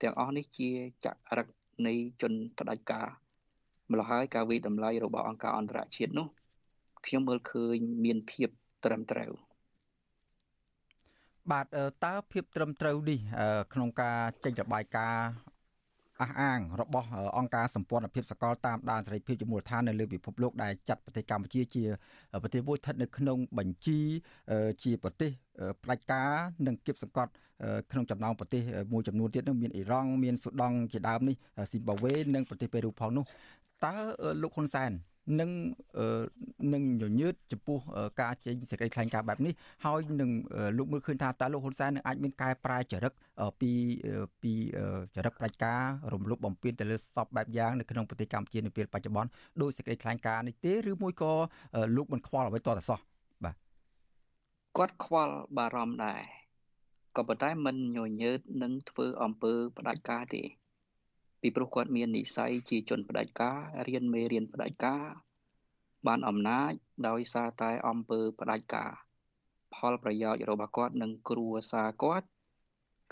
[0.01, 0.69] ទាំងអស់នេះជា
[1.05, 1.47] ចរិត
[1.87, 3.07] នៃជនផ្ដាច់ការ
[3.91, 6.27] ម្ល៉េះហើយការវិតម្លៃរបស់អង្គការអន្តរជាតិនោះ
[7.05, 8.49] ខ្ញុំមើលឃើញមានភាព
[8.85, 9.31] ត្រឹមត្រូវ
[11.51, 11.65] បាទ
[12.05, 13.19] តើភាពត្រឹមត្រូវនេះ
[13.73, 15.25] ក្នុងការចេញរបាយការណ៍
[16.21, 21.83] អះអាងរបស់អង្គការសម្ព័ន្ធភាពសកលតាមដានសេរីភាពជាមូលដ្ឋាននៅលើពិភពលោកដែលចាត់ប្រទេសកម្ពុជាជា
[22.43, 23.99] ប្រទេសមួយស្ថិតនៅក្នុងបញ្ជី
[24.83, 25.31] ជាប្រទេស
[25.83, 26.29] ផ្ដាច់ការ
[26.67, 27.31] និងគៀបសង្កត់
[27.91, 28.61] ក្នុងចំណោមប្រទេស
[28.93, 31.35] មួយចំនួនទៀតនោះមានអ៊ីរ៉ង់មានស៊ូដង់ជាដើមនេះ
[31.71, 33.25] ស៊ីម្បាវេនិងប្រទេសប៉េរូផងនោះ
[33.85, 33.95] តើ
[34.41, 34.91] លោកហ៊ុនសែន
[35.39, 35.49] នឹង
[36.73, 37.77] នឹងញញើតចំពោះ
[38.21, 39.53] ការចេញសេចក្តីថ្លែងការណ៍បែបនេះ
[39.85, 40.31] ហើយនឹង
[40.77, 43.13] លោកមើលឃើញថាតើលោកហ៊ុនសែននឹងអាចមានកែប្រែចរិត
[43.61, 43.71] ពី
[44.43, 44.53] ពី
[45.15, 45.81] ចរិតប្រជាការ
[46.13, 49.29] រំលោភបំពានទៅលើសពបែបយ៉ាងនៅក្នុងប្រទេសកម្ពុជានៅពេលបច្ចុប្បន្ន
[49.61, 51.33] ដោយសេចក្តីថ្លែងការណ៍នេះទេឬមួយក៏
[51.95, 52.99] លោកមិនខ្វល់អ្វីតទៅសោះ
[53.43, 53.55] បាទ
[54.77, 56.21] គាត់ខ្វល់បារម្ភដែរ
[57.17, 60.43] ក៏ប៉ុន្តែមិនញញើតនឹងធ្វើអំពើផ្ដាច់ការទេ
[61.41, 65.03] ពីព្រោះគាត់មាននិស័យជាជនផ្ដាច់ការរៀនមេរៀនផ្ដាច់ការ
[66.07, 66.71] បានអំណាច
[67.07, 68.91] ដោយសារតែអំពើផ្ដាច់ការ
[69.75, 72.27] ផលប្រយោជន៍របស់គាត់និងគ្រួសារគាត់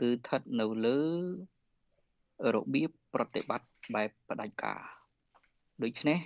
[0.01, 1.01] គឺស្ថិតនៅលើ
[2.55, 4.81] របៀបប្រតិបត្តិបែបផ្ដាច់ការ
[5.83, 6.19] ដូច្នេះ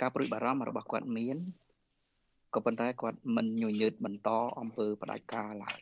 [0.00, 1.38] ការព្រួយបារម្ភរបស់គាត់មាន
[2.54, 4.28] ក៏ប៉ុន្តែគាត់មិនញញើតបន្ត
[4.60, 5.80] អំពើផ្ដាច់ការឡើយ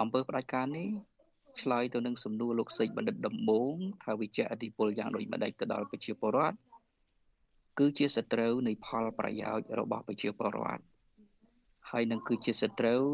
[0.00, 0.88] អំពើផ្ដាច់ការនេះ
[1.60, 6.56] ឆ្លើយទៅនឹងសំណួរលោកសេចបណ្ឌិតដំបងថាវិជ្ជាអធិពលយ៉ាងដូចម្ដេចទៅដល់ប្រជាពលរដ្ឋ
[7.78, 10.84] គឺជាសត្រូវនៃផលប្រយោជន៍របស់ប្រជាពលរដ្ឋ
[11.90, 13.04] ហើយនឹងគឺជាសត្រូវ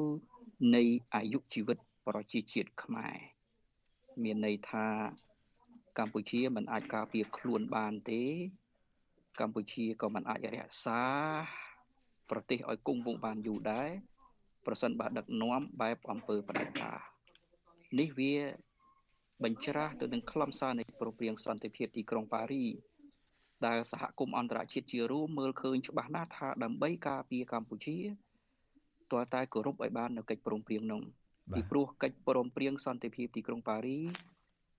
[0.76, 0.82] នៃ
[1.14, 3.16] អាយុជីវិតប្រជាជាតិខ្មែរ
[4.22, 4.86] មានន័យថា
[5.98, 8.22] កម្ពុជាមិនអាចការពារខ្លួនបានទេ
[9.40, 11.02] កម្ពុជាក៏មិនអាចរក្សា
[12.30, 13.90] ប្រទេសឲ្យគង់វង្សបានយូរដែរ
[14.66, 17.09] ប្រសិនបើដឹកនាំបែបអំពើផ្ដាច់ការ
[17.98, 18.34] នេះវា
[19.44, 22.64] បញ្ច្រាស់ទៅនឹងខ្លឹមសារនៃប្រពៃសន្តិភាពទីក្រុងប៉ារី
[23.66, 27.98] ដែលសហគមន៍អន្តរជាតិជារួមមើលឃើញច្បាស់ណាស់ថាដើម្បីការពារកម្ពុជា
[29.10, 31.02] ទាល់តែគោរពឲ្យបាននៅកិច្ចព្រមព្រៀងនោះ
[31.54, 33.98] ពីព្រោះកិច្ចព្រមព្រៀងសន្តិភាពទីក្រុងប៉ារី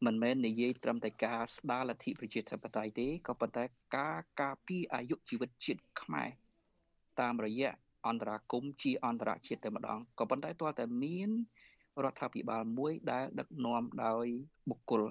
[0.05, 3.63] មិនមែននិយាយត្រឹមតែការស្ដារលទ្ធិប្រជាធិបតេយ្យទេក៏ប៉ុន្តែ
[3.97, 6.29] ការការពារអាយុជីវិតជាតិខ្មែរ
[7.19, 7.71] តាមរយៈ
[8.07, 11.29] អន្តរាគមជាអន្តរជាតិតែម្ដងក៏ប៉ុន្តែទាល់តែមាន
[12.03, 14.25] រដ្ឋាភិបាលមួយដែលដឹកនាំដោយ
[14.69, 15.01] បុគ្គល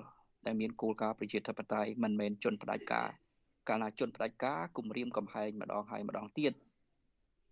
[0.47, 3.09] ដែលមានគោលការណ៍ប្រជាធិបតេយ្យមិនមែនជនផ្ដាច់ការ
[3.69, 6.53] កាលណាជនផ្ដាច់ការគម្រាមកំហែងម្ដងហើយម្ដងទៀត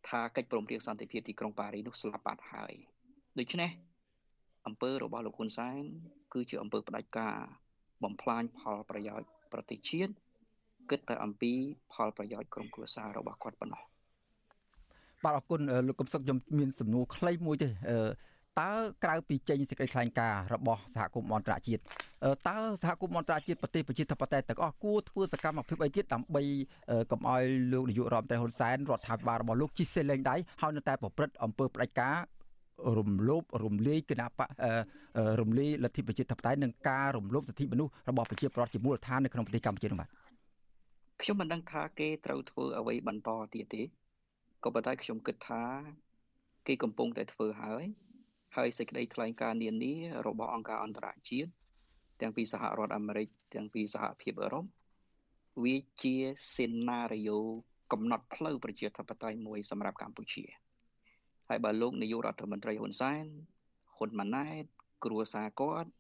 [0.09, 2.75] ថាកិច្ចព្រមព្រៀងសន្តិភាពទីក្រុងប៉ារីនោះស្លាប់បាត់ហើយ
[3.39, 3.71] ដូច្នេះ
[4.67, 5.83] អំពើរបស់លោកហ៊ុនសែន
[6.33, 7.37] គឺជាអំពើផ្ដាច់ការ
[8.05, 10.13] បំផ្លាញផលប្រយោជន៍ប្រទេសជាតិ
[10.91, 11.53] គិតតែអំពី
[11.93, 13.83] ផលប្រយោជន៍ក្រុមគ្រួសាររបស់គាត់ប៉ុណ្ណោះ
[15.25, 17.69] បាទអរគុណលោកកំសុកខ្ញុំមានសំណួរខ្លីមួយទេ
[18.61, 18.73] តើ
[19.05, 21.81] ក្រៅពីចេញសេចក្តីថ្លែងការណ៍របស់សហគមន៍អន្តរជាតិ
[22.49, 26.43] តើសហគមន៍អន្តរជាតិប្រទេសប្រជាធិបតេយ្យទាំងអស់គួរធ្វើសកម្មភាពអីទៀតដើម្បី
[27.11, 27.43] កុំឲ្យ
[27.73, 32.17] លោកនាយករដ្ឋមន្ត្រីហ៊ុនសែនរដ្ឋាភិបាលរបស់លោកជិះសេះលេងដៃហើយនៅតែប្រព្រឹត្តអំពើផ្ដាច់ការ
[32.99, 34.49] រំលោភរំលាយគណៈបក
[35.41, 40.09] រំលាយលទ្ធិប្រជាធិបតេយ្យនិងការរំលោភសិទ្ធិមនុស្សរបស់ប្រជាពលរដ្ឋជាមូលដ្ឋាននៅក្នុងប្រទេសកម្ពុជានោះបាទ
[41.23, 43.83] ខ្ញុំមិនដឹងថាគេត្រូវធ្វើអ្វីបន្តទៀតទេ
[44.65, 45.63] ក៏ប៉ុន្តែខ្ញុំគិតថា
[46.67, 47.85] គេកំពុងតែធ្វើហើយ
[48.59, 49.95] ហើយសេចក្តីថ្លែងការណ៍នានា
[50.27, 51.51] របស់អង្គការអន្តរជាតិ
[52.21, 54.65] ទាំងពីសហរដ្ឋអាមេរិកទាំងពីសហភាពអឺរ៉ុប
[55.65, 56.17] វាជា
[56.57, 57.39] សេណារីយ៉ូ
[57.93, 60.45] កំណត់ផ្លូវប្រជាធិបតេយ្យមួយសម្រាប់កម្ពុជា
[61.49, 63.25] ហើយបើលោកនាយករដ្ឋមន្ត្រីហ៊ុនសែន
[63.97, 64.65] ហ៊ុនម៉ាណែត
[65.05, 65.91] គ្រួសារគាត់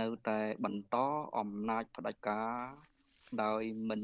[0.00, 0.96] នៅតែបន្ត
[1.38, 2.56] អំណាចផ្ដាច់ការ
[3.42, 4.02] ដោយមិន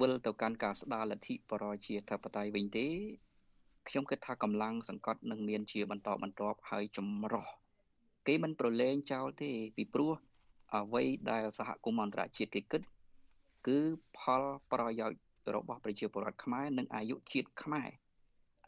[0.00, 2.88] វិលទៅកាន់ការស្ដារលទ្ធិបរាជាធិបតេយ្យវិញទេ
[3.88, 7.46] ខ្ញុំគិតថាកម្លាំងសង្កត់នឹងមានជាបន្តបន្ទាប់ហើយចម្រោះ
[8.26, 10.12] គេមិនប្រឡែងចោលទេពីព្រោះ
[10.74, 12.82] អ្វីដែលសហគមន៍អន្តរជាតិគេគិត
[13.66, 13.78] គឺ
[14.18, 15.20] ផលប្រយោជន៍
[15.54, 17.88] របស់ប្រជាពលរដ្ឋខ្មែរនិងអាយុជាតិខ្មែរ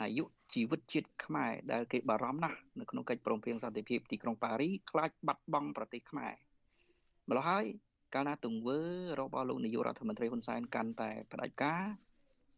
[0.00, 6.34] អាយុជីវិតជាតិខ្មែរដែលគេបារម្ភណាស់នៅក្នុងកិច្ចព្រមព្រៀងសន្តិភាពទីក្រុងប៉ារីខ្លាចបាត់បង់ប្រទេសខ្មែរ
[7.28, 7.66] ម្ល៉េះហើយ
[8.14, 8.78] កាលណាទង្វើ
[9.20, 11.84] របស់លោកនាយករដ្ឋមន្ត្រីហ៊ុនសែនកាន់តែផ្ដាច់ការ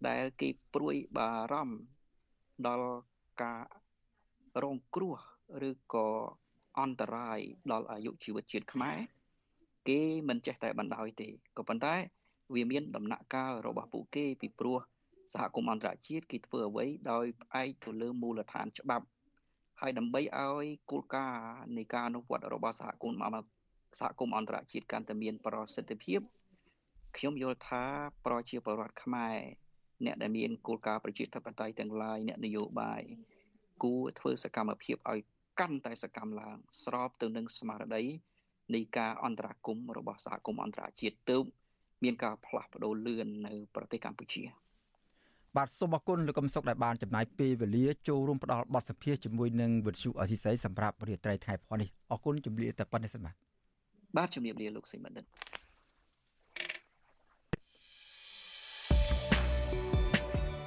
[0.08, 1.76] ដែលគេព្រួយបារម្ភ
[2.66, 2.90] ដល់
[3.42, 3.62] ការ
[4.62, 5.16] រងគ្រោះ
[5.68, 6.08] ឬក៏
[6.78, 7.40] អន្តរាយ
[7.72, 8.98] ដល់អាយុជីវិតជាតិខ្មែរ
[9.88, 11.94] គេមិនចេះតែបណ្ដោយទេក៏ប៉ុន្តែ
[12.54, 14.78] វាមានដំណាក់កាលរបស់ពួកគេពីព្រោះ
[15.34, 19.06] សហគមន៍អន្តរជាតិគេធ្វើអ្វីដោយផ្អែកទៅលើមូលដ្ឋានច្បាប់
[19.80, 23.20] ហើយដើម្បីឲ្យគោលការណ៍នៃការអនុវត្តរបស់សហគមន៍
[24.00, 26.20] សហគមន៍អន្តរជាតិកាន់តែមានប្រសិទ្ធភាព
[27.16, 27.84] ខ្ញុំយល់ថា
[28.26, 29.38] ប្រជាពលរដ្ឋខ្មែរ
[30.04, 33.02] អ្នកដែលមានគោលការណ៍ប្រជាធិបតេយ្យទាំងឡាយអ្នកនយោបាយ
[33.83, 35.20] គួរធ្វើសកម្មភាពឲ្យ
[35.61, 38.04] កាន់តែសកម្មឡើង ស្របទៅនឹងស្មារតី
[38.74, 41.44] នៃការអន្តរាគមរបស់សហគមន៍អន្តរជាតិទើប
[42.04, 44.42] មានការផ្លាស់ប្ដូរលឿននៅប្រទេសកម្ពុជា
[45.57, 53.35] បាទសូមអរគុណលោកកឹមសុខដែលបានចំណាយពេលវេលាចូលរួមផ្ដល់បទសម្ភាសជាមួយនឹងវិទ្យុអសីសីសម្រាប់រាត្រីថ្ងៃផននេះអរគុណជំរាបតែប៉ុណ្្នេះសិនបាទ
[54.16, 55.24] បាទជំរាបលាលោកសីបណ្ឌិត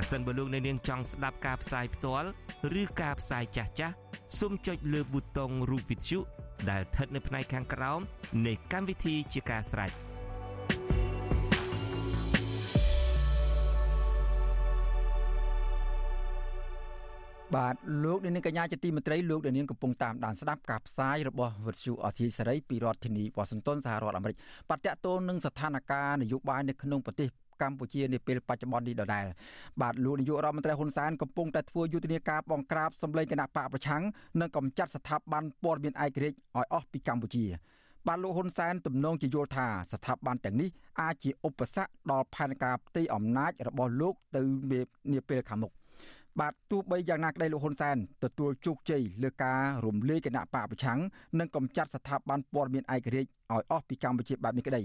[0.00, 2.28] ប្រសិនបើលោកអ្នកនាងចង់ស្ដាប់ការផ្សាយផ្ទាល់
[2.80, 3.94] ឬការផ្សាយចាស់ចាស់
[4.38, 6.18] សូមចុចលើប៊ូតុងរូបវិទ្យុ
[6.70, 8.00] ដែលស្ថិតនៅផ្នែកខាងក្រោម
[8.46, 9.90] នៃកម្មវិធីជាការស្ដាយ
[17.56, 24.36] បាទលោកនាងកញ្ញាជាទីមេត្រីលោកនាងកំពុងតាមដានស្ដាប់ការផ្សាយរបស់វិទ្យុអសីសេរីពីរដ្ឋធានីវ៉ាស៊ីនតោនសហរដ្ឋអាមេរិក
[24.70, 27.30] បច្ចៈតូននឹងស្ថានភាពនយោបាយនៅក្នុងប្រទេស
[27.62, 29.24] កម្ពុជានាពេលបច្ចុប្បន្ននេះដដែល
[29.82, 34.02] បាទលោកនាយករដ្ឋមន្ត្រីហ៊ុនសែនកំពុងតែធ្វើយុទ្ធនាការបង្ក្រាបសម្លេងគណៈបកប្រឆាំង
[34.40, 37.44] និងកំចាត់ស្ថាប័នព័ត៌មានឯករាជ្យឲ្យអស់ពីកម្ពុជា
[38.06, 44.42] បាទលោកហ៊ុនសែនទំនងជាយល់ថាស្ថាប័នទាំងនេះអាចជាឧបសគ្គដល់ផែនការផ្ទៃអំណាចរបស់លោកទៅ
[45.12, 45.72] នាពេលខាងមុខ
[46.40, 50.98] បាទទោះបីយ៉ាងណាក្តីលោកហ៊ុនសែនទទួលជោគជ័យលើការរំលាយគណៈបកប្រឆាំង
[51.38, 54.82] និងកំចាត់ស្ថាប័នព័ត៌មានឯករាជ្យឲ្យអស់ពីកម្ពុជាបែបនេះក្តី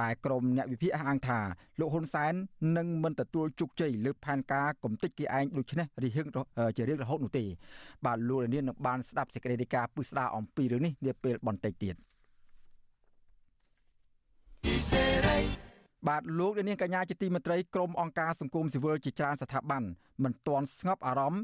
[0.00, 1.38] តែក្រមអ្នកវិភាគអះអាងថា
[1.80, 2.32] លោកហ៊ុនសែន
[2.76, 6.28] នឹងមិនទទួលជោគជ័យលើផែនការកំទេចគេឯងដូច្នេះរិះហឹង
[6.76, 7.44] ជារៀងរហូតនោះទេ
[8.04, 11.94] បាទលោកលាននឹងបានស្ដាប់សេចក្តីរាយការណ៍ពឹស្ដារអំពីរឿងនេះនាពេលបន្តិចទៀត
[16.08, 19.82] បាទលោកនាងកញ្ញាជាទីមេត្រីក្រមអង្គការសង្គមស៊ីវិលជាច្រើនស្ថាប័ន
[20.22, 21.42] មិនទាន់ស្ងប់អារម្មណ៍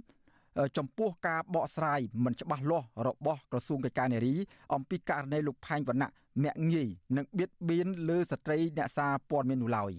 [0.77, 4.35] ចំពោះការបកស្រាយមិនច្បាស់លាស់របស់ក្រសួងកិច្ចការនារី
[4.75, 6.11] អំពីករណីលោកផែងវណ្ណៈ
[6.42, 9.92] មាក់ងាយនិងបៀតបៀនលើស្ត្រីអ្នកសារព័ត៌មាននោះឡើយ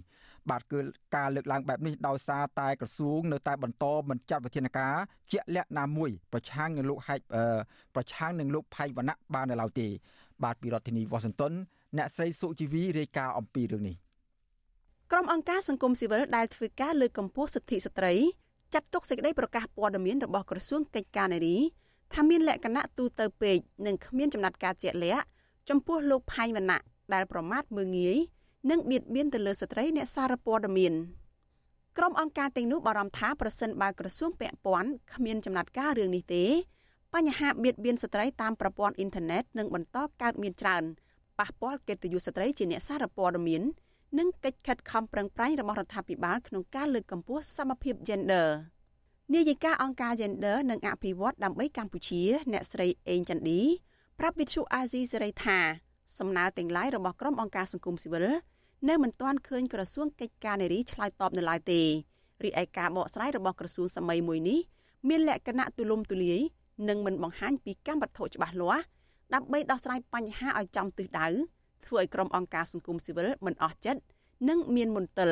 [0.50, 0.80] បាទគឺ
[1.15, 4.95] ការលើកឡើងបែបនេះដោយសារតែក្រសួងនៅតែបន្តមិនចាត់វិធានការ
[5.32, 7.19] ជាក់លាក់ណាមួយប្រឆាំងនឹងលោកហែក
[7.95, 9.88] ប្រឆាំងនឹងលោកផែងវណ្ណៈបាននៅឡើយទេ
[10.43, 11.54] បាទពីរដ្ឋធានី Washington
[11.97, 13.97] អ្នកស្រីសុជីវីរាយការណ៍អំពីរឿងនេះ
[15.13, 18.13] ក្រុមអង្គការសង្គមស៊ីវិលដែលធ្វើការលើកកម្ពស់សិទ្ធិស្ត្រី
[18.74, 21.58] ចាត់ទុកសេចក្តីប្រកាសព័ត៌មានរបស់ក្រសួងកិច្ចការនារី
[22.13, 25.24] ថាមានលក្ខណៈទូទៅពេកនិងគ្មានចំណាត់ការជាក់លាក់
[25.69, 26.82] ចំពោះលោកផៃវណ្ណៈ
[27.13, 28.17] ដែលប្រមាថមើងងាយ
[28.69, 30.93] និងបៀតបៀនទៅលើស្ត្រីអ្នកសារព័ត៌មាន
[31.97, 36.45] ក្រុមអង្គការទាំងនោះបារម្ភថាប្រសិនបើក្រសួងពាក់ព័ន្ធគ្មានចំណាត់ការរឿងនេះទេ
[37.13, 40.84] បញ្ហាបៀតបៀនស្ត្រីតាមប្រព័ន្ធអ៊ីនធឺណិតនឹងបន្តកើតមានច្រើន
[41.39, 43.63] ប៉ះពាល់កិត្តិយសស្ត្រីជាអ្នកសារព័ត៌មាន
[44.19, 48.47] និងកិច្ចខិតខំប្រឹងប្រែងរបស់រដ្ឋាភិបាលក្នុងការលើកកម្ពស់សមភាព Gender
[49.34, 52.21] នាយិកាអង្គការ Gender និងអភិវឌ្ឍដើម្បីកម្ពុជា
[52.52, 53.62] អ្នកស្រីអេងចន្ទឌី
[54.19, 55.60] ប្រាប់វិទ្យុអាស៊ីសេរីថា
[56.17, 58.28] សំណើទាំងឡាយរបស់ក្រុមអង្គការសង្គមស៊ីវិល
[58.89, 61.82] នៅមិនទាន់ឃើញក្រសួងកិច្ចការនារីឆ្លើយតបនៅឡើយទេ
[62.43, 64.60] រីឯការបកស្រាយរបស់ក្រសួងសម័យមួយនេះ
[65.10, 66.41] មានលក្ខណៈទូលំទូលាយ
[66.89, 68.84] និងមិនបង្ហាញពីកម្មវត្ថុច្បាស់លាស់
[69.34, 71.28] ដើម្បីដោះស្រាយបញ្ហាឲ្យចំទិសដៅ
[71.88, 74.02] ធ្វើឲ្យក្រុមអង្គការសង្គមស៊ីវិលមិនអស់ចិត្ត
[74.50, 75.32] និងមានមន្ទិល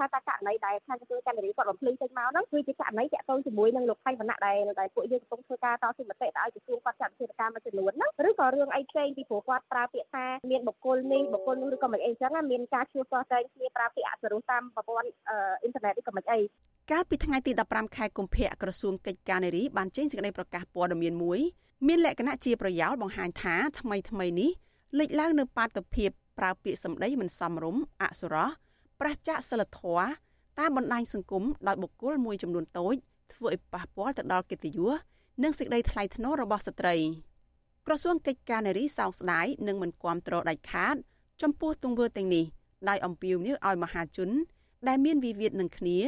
[0.00, 16.40] ថាតើករណីដែលខាងក្រសួងការិយាគាត់បំភ្លឺចេញមកហ្នឹងគឺជាករណីតាក់ទងជាមួយនឹងលោកខៃវណ្ណៈដែលដែលពួកយើងកំពុងធ្វើការតស៊ូមតិទៅឲ្យក្រសួងគាត់ចាត់វិធានការមួយចំនួនហ្នឹងឬក៏រឿងអីផ្សេងពីព្រោះគាត់ប្រើពាក្យថាមានបុគ្គលនេះបុគ្គលនោះឬក៏មិនអីអញ្ចឹងមានការឈ្លោះតតែងគ្នាប្រើពាក្យអសរោះតាមប្រព័ន្ធអ៊ីនធឺណិតឬក៏មិនអី
[16.90, 21.40] កាលពីថ្ងៃទី15ខែកុម្ភៈក្រសួងកិច្ចការនារីបានចេញសេចក្តីប្រកាសព័ត៌មានមួយ
[21.88, 24.50] មានលក្ខណៈជាប្រយោលបង្ហាញថាថ្មីថ្មីនេះ
[24.98, 28.50] លេចឡើងនៅបាតុភិបប្រើពាក្យសម្ដីមិនសមរម្យអសុរោះ
[29.00, 30.08] ប្រឆាចសិលធម៌
[30.58, 32.94] តាមបណ្ដាញសង្គមដោយបុគ្គលមួយចំនួនតូច
[33.34, 34.92] ធ្វើឲ្យប៉ះពាល់ទៅដល់កិត្តិយស
[35.42, 36.96] និងសេចក្តីថ្លៃថ្នូររបស់ស្ត្រី
[37.86, 40.96] ក្រសួងកិច្ចការនារីសោកស្ដាយនិងមិនគាំទ្រដាច់ខាត
[41.42, 42.44] ចំពោះទង្វើទាំងនេះ
[42.88, 44.30] ដោយអំពាវនាវឲ្យមហាជន
[44.88, 45.98] ដែលមានវិវាទនឹងគ្នា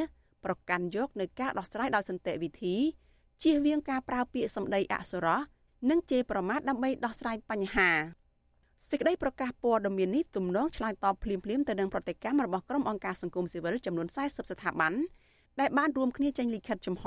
[0.45, 2.77] ប្រកាន់យកនៅការដោះស្រាយដោយសន្តិវិធី
[3.43, 5.41] ជៀសវាងការប្រើពាក្យសម្ដីអសុរោះ
[5.91, 7.91] និងជេរប្រមាថដើម្បីដោះស្រាយបញ្ហា
[8.91, 14.93] សេចក្តីប្រកាសព័ត៌មាននេះទំនងឆ្លើយតបភ្លាមៗទៅនឹងប្រតិកម្មរបស់ក្រុមអង្គការសង្គមស៊ីវិលចំនួន40ស្ថាប័ន
[15.61, 17.05] ដែលបានរួមគ្នាចេញលិខិតចំហ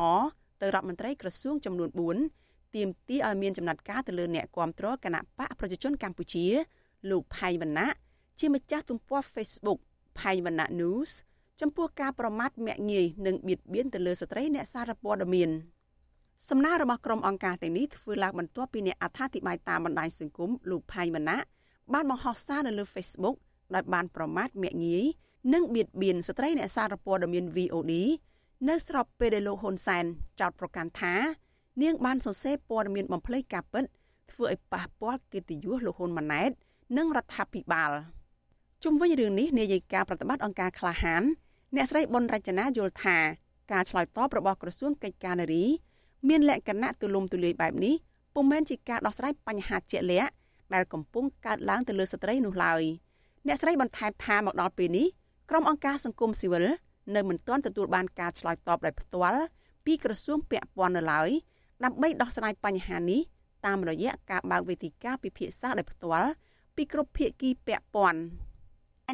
[0.61, 1.89] ទៅរដ្ឋមន្ត្រីក្រសួងចំនួន
[2.31, 6.45] 4ទាមទារឲ្យមានចំណាត់ការទៅលើអ្នកគាំទ្រគណៈបកប្រជាជនកម្ពុជា
[7.09, 7.87] លោកផៃវណ្ណៈ
[8.39, 9.79] ជាម្ចាស់ទំព័រ Facebook
[10.19, 11.11] ផៃវណ្ណៈ News
[11.61, 15.49] ចំពោះការប្រមាថមាក់ងាយនិងបៀតបៀនទៅលើស្ត្រីអ្នកសារព័ត៌មាន
[16.49, 21.39] សំណើរបស់ក្រុមអង្គការទាំងនេះធ្វើឡើងបន្ទាប់ពីអ្នកអត្ថាធិប្បាយតាមបណ្ដាញសង្គមលោកផៃវណ្ណៈ
[21.93, 23.35] បានបង្ហោះសារនៅលើ Facebook
[23.75, 25.05] ដោយបានប្រមាថមាក់ងាយ
[25.53, 27.93] និងបៀតបៀនស្ត្រីអ្នកសារព័ត៌មាន VOD
[28.69, 30.05] នៅស្របពេលដែលលោកហ៊ុនសែន
[30.39, 31.13] ចោទប្រកាន់ថា
[31.81, 33.83] នាងបានសរសេរព័ត៌មានបំភ្លៃការពិត
[34.31, 36.51] ធ្វើឲ្យប៉ះពាល់កិត្តិយសលោកហ៊ុនម៉ាណែត
[36.97, 37.91] និងរដ្ឋាភិបាល
[38.83, 41.23] ជុំវិញរឿងនេះនាយិកាប្រតិបត្តិអង្គការក្លាហាន
[41.75, 43.17] អ្នកស្រីប៊ុនរចនាយល់ថា
[43.71, 45.65] ការឆ្លើយតបរបស់ក្រសួងកិច្ចការនារី
[46.27, 47.95] មានលក្ខណៈទូលំទូលាយបែបនេះ
[48.35, 50.31] ពុំមែនជាការដោះស្រាយបញ្ហាជាក់លាក់
[50.73, 52.83] ដែលកំពុងកើតឡើងទៅលើស្ត្រីនោះឡើយ
[53.47, 55.07] អ្នកស្រីបន្ថែមថាមកដល់ពេលនេះ
[55.49, 56.65] ក្រុមអង្គការសង្គមស៊ីវិល
[57.15, 59.41] នៅមិនទាន់ទទួលបានការឆ្លើយតបដោយផ្ទាល់
[59.85, 61.29] ពីក្រសួងពាក់ព័ន្ធនៅឡើយ
[61.83, 63.21] ដើម្បីដោះស្រាយបញ្ហានេះ
[63.65, 66.31] តាមរយៈការបើកវេទិកាពិភាក្សាដោយផ្ទាល់
[66.75, 68.19] ពីគ្រប់ភាគីពាក់ព័ន្ធ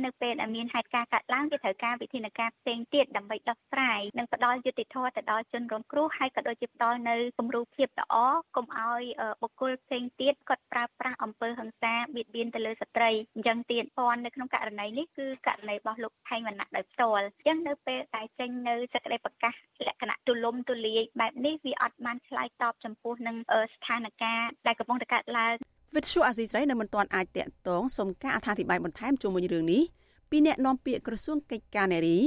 [0.06, 8.16] នៅពេលដែលមានហេតុការណ៍កើតឡើងវាត្រូវការវិធានការផ្សេងទៀតដើម្បីដោះស្រាយនិងផ្ដល់យុត្តិធម៌ទៅដល់ជនរងគ្រោះហើយក៏ដូចជាផ្ដល់នៅគំរូភាពល្អ
[8.56, 9.04] កុំឲ្យ
[9.42, 19.54] បុគ្គលផ្សេងទៀតគាត់ប្រើប្រាស់អំពើហិង្សាបៀតបៀនទៅលើស្ត្រីអញ្ចឹងទៀតពន្ធនៅក្នុងករណីនេះគឺករណីរបស់លោកថៃវណ្ណៈដោយផ្ទាល់អញ្ចឹងនៅពេលដែលចេញនៅសេចក្តីប្រកាស
[19.88, 23.36] លក្ខណៈទូលំទូលាយបែបនេះវាអត់បានឆ្លើយតបចំពោះនឹង
[23.74, 25.56] ស្ថានភាពដែលកំពុងតែកើតឡើង
[25.96, 29.84] វិទ្យុអាស៊ីសេរីនៅមិនទាន់អាចតាក់ទងសុំការអធិប្បាយបន្ថែមជុំវិញរឿងនេះ
[30.30, 32.18] ពីអ្នកនាំពាក្យក្រសួងកិច្ចការនារី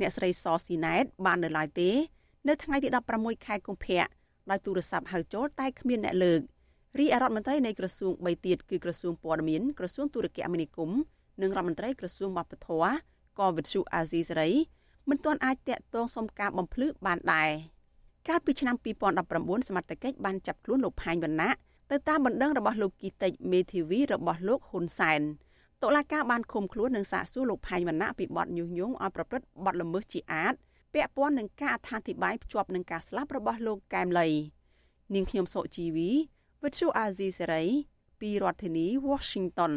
[0.00, 1.90] អ្នកស្រីសស៊ីណែត បាននៅឡើយទេ
[2.48, 4.04] នៅថ្ងៃទី16ខែកុម្ភៈ
[4.50, 6.40] ដោយទូរស័ព្ទហៅចូលតែគ្មានអ្នកលើក
[6.98, 11.00] រីឯរដ្ឋមន្ត្រីនៃក្រសួង3ទៀតគឺក្រសួងព័ត៌មានក្រសួងទូរគមនាគមន៍
[11.40, 12.92] និងរដ្ឋមន្ត្រីក្រសួងវប្បធម៌
[13.38, 14.50] ក៏វិទ្យុអាស៊ីសេរី
[15.08, 17.50] មិនទាន់អាចតាក់ទងសុំការបំភ្លឺបានដែរ
[18.28, 18.76] កាលពីឆ្នាំ
[19.22, 21.54] 2019សមត្ថកិច្ចបានចាប់ខ្លួនលោកផាញ់វណ្ណៈ
[21.94, 25.22] ទៅតាមបណ្ដឹងរបស់លោកគីតិចមេធាវីរបស់លោកហ៊ុនសែន
[25.82, 30.54] តុលាការបានឃុំខ្លួននិងសាកសួរលោកផែងវណ្ណៈពីបទញុះញង់ឲ្យប្រព្រឹត្តបទល្មើសជាអាត
[30.94, 34.28] ពាក់ព័ន្ធនឹងការអត្ថាធិប្បាយភ្ជាប់នឹងការស្លាប់របស់លោកកែមលី
[35.14, 36.10] នាងខ្ញុំសុជីវី
[36.62, 37.64] វិទ្យុអាស៊ីសេរី
[38.20, 39.72] ពីរដ្ឋធានី Washington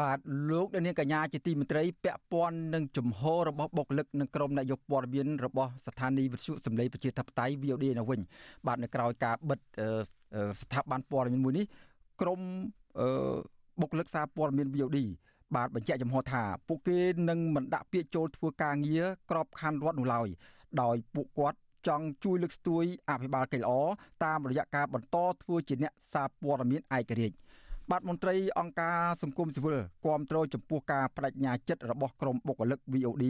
[0.00, 0.18] បាទ
[0.50, 8.20] លោកនាងកញ្ញាជាទីមេត្រីពាក់ព័ន្ធនឹងជំហររបស់បុគ្គលិកនិងក្រុមអ្នកយកព័ត៌មានរបស់ស្ថានីយ៍វិទ្យុសម្លេងប្រជាធិបតេយ្យ VOD នៅវិញ
[8.66, 9.58] បាទនៅក្រៅការបិទ
[10.62, 11.64] ស្ថាប័នព័ត៌មានមួយនេះ
[12.20, 12.40] ក្រុម
[13.80, 14.98] បុគ្គលិកសារព័ត៌មាន VOD
[15.54, 20.28] បាទបញ្ជាក់ចំហថាពួកគេនឹងមិនដាក់ពាក្យចូលធ្វើការងារក្របខ័ណ្ឌរដ្ឋនោះឡើយ
[20.82, 23.72] ដោយពួកគាត់ចង់ជួយលើកស្ទួយអភិបាលកិច្ចល្អ
[24.24, 27.36] តាមរយៈការបន្តធ្វើជាអ្នកសារព័ត៌មានឯករាជ្យ
[27.90, 33.24] បាទមន្ត្រីអង្គការសង្គមស៊ីវិលគាំទ្រចំពោះការបដិញ្ញាចិត្តរបស់ក្រមបុគ្គលិក VOD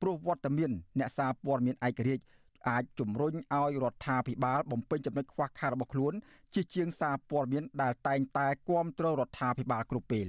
[0.00, 2.24] ព្រោះវត្តមានអ្នកសារព័ត៌មានឯករាជ្យ
[2.68, 6.12] អាចជំរុញឲ្យរដ្ឋាភិបាលបំពេញចំណុចខ្វះខាតរបស់ខ្លួន
[6.54, 10.26] ជាជាងសារព័ត៌មានដែលតែងតែគ្រប់គ្រងរដ្ឋាភិបាលគ្រប់ពេល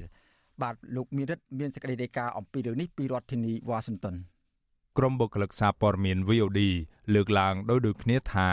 [0.61, 4.15] បាទលោកមីរិតមានសេចក្តីរាយការណ៍អំពីរឿងនេះពីរដ្ឋធានីវ៉ាស៊ីនតោន
[4.97, 6.61] ក្រុមបុគ្គលិកសារព័ត៌មាន VOD
[7.13, 8.49] លើកឡើងដោយដូចគ្នាថា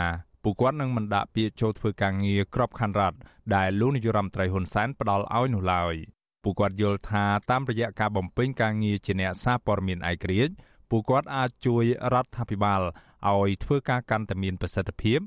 [0.49, 3.17] ពួកគាត់នឹងមិនដាក់ពាក្យចូលធ្វើការងារក្របខ័ណ្ឌរដ្ឋ
[3.55, 5.95] ដែលលោកនាយរដ្ឋមន្ត្រីហ៊ុនសែនផ្ដល់ឲ្យនោះឡើយ
[6.43, 10.53] ពួកគាត់យល់ថាតាមរយៈការបំពេញការងារជាអ្នកសារព័ត៌មានឯករាជ្យ
[10.89, 11.83] ពួកគាត់អាចជួយ
[12.13, 12.81] រដ្ឋាភិបាល
[13.29, 15.19] ឲ្យធ្វើការកាន់តែមានប្រសិទ្ធភាព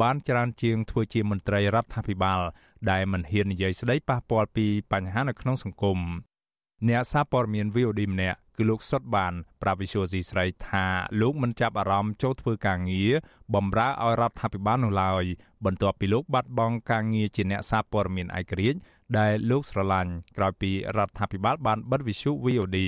[0.00, 2.40] បានច្រើនជាងធ្វើជាមន្ត្រីរដ្ឋាភិបាល
[2.90, 5.98] ដែលមិនហ៊ាននិយាយស្ដីប៉ះពាល់ពីបញ្ហានៅក្នុងសង្គម
[6.88, 10.86] អ្នកសារព័ត៌មាន VOD ម្នាក់ គឺលោកសុតបានប្រាវិសុយស៊ីស្រីថា
[11.20, 13.12] លោកមិនចាប់អារម្មណ៍ចូលធ្វើការងារ
[13.54, 15.24] បំរើឲ្យរដ្ឋាភិបាលនោះឡើយ
[15.64, 18.78] បន្ទាប់ពីលោកបាត់បង់ការងារជាអ្នកសារព័ត៌មានឯករាជ្យ
[19.18, 22.78] ដែលលោកស្រឡាញ់ក្រោយពីរដ្ឋាភិបាលបានបិទវិទ្យុ VOD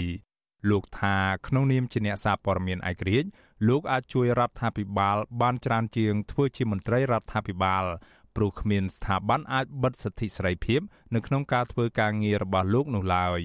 [0.71, 1.16] លោកថា
[1.47, 3.29] ក្នុងនាមជាអ្នកសារព័ត៌មានឯករាជ្យ
[3.69, 7.85] លោកអាចជួយរដ្ឋាភិបាល បានច្រើនជាងធ្វើជាមន្ត្រីរដ្ឋាភិបាល
[8.37, 10.81] ព្រោះគ្មានស្ថាប័នអាចបិទសិទ្ធិសេរីភាព
[11.14, 13.41] នៅក្នុងការធ្វើការងាររបស់លោកនោះឡើយ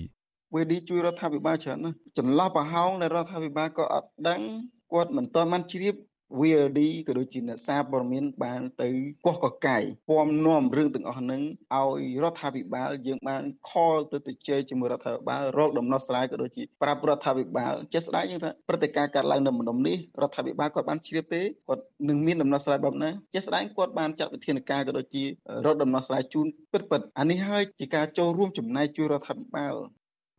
[0.54, 4.42] វេឌីជួយរដ្ឋាភិបាលច្រើនណាស់ចន្លោះប្រហោងនៃរដ្ឋាភិបាលក៏អត់ដឹង
[4.94, 5.96] គាត់មិនទាន់បានជ្រាប
[6.40, 8.90] VLD ក៏ដូចជាអ្នកសារព័ត៌មានបានទៅ
[9.26, 11.42] កោះកកាយពំនាំរឿងទាំងអស់ហ្នឹង
[11.76, 25.24] ឲ្យរដ្ឋាភិបាលយើងបានខលទៅទៅជ័យជាមួយរដ្ឋាភិបាលរកដំណោះស្រាយក៏ដូចជាប្រាប់រដ្ឋាភិបាលជាក់ស្ដែងយើងថាព្រឹត្តិការណ៍កើតឡើងនៅម្ដុំនេះរដ្ឋាភិបាលគាត់បានជ្រាបទេគាត់នឹងមានដំណោះស្រាយបែបណាជាក់ស្ដែងគាត់បានចាត់វិធានការក៏ដូចជា
[25.66, 29.76] រកដំណោះស្រាយជូនពិតពិតអានេះហើយជាការចូលរួមចំណែកជួយរដ្ឋាភិបាល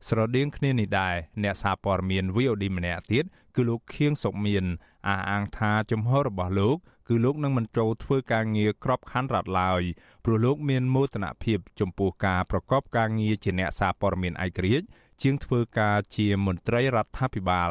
[0.09, 3.25] ស្រដៀងគ្នានេះដែរអ្នកសារព័ត៌មាន VOD ម្នាក់ទៀត
[3.55, 4.65] គឺលោកខៀងសុកមាន
[5.09, 6.77] អះអាងថាជំហររបស់លោក
[7.09, 9.83] គឺលោកនឹងមិនចូលធ្វើការងារក្របខ័ណ្ឌរដ្ឋឡើយ
[10.25, 14.87] ព្រោះលោកមានមោទនភាពចំពោះការប្រកបការងារជាអ្នកសារព័ត៌មានឯករាជ្យ
[15.23, 17.71] ជាងធ្វើការជាមន្ត្រីរដ្ឋាភិបាល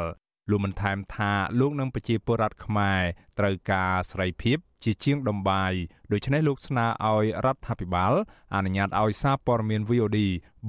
[0.50, 3.02] លោកបានថែមថាលោកនឹងប្រជាពលរដ្ឋខ្មែរ
[3.40, 5.74] ត្រូវការសេរីភាព ជាជាងដំបាយ
[6.12, 8.14] ដូច្នេះលោកស្នើឲ្យរដ្ឋាភិបាល
[8.56, 10.20] អនុញ្ញាតឲ្យសារព័ត៌មាន VOD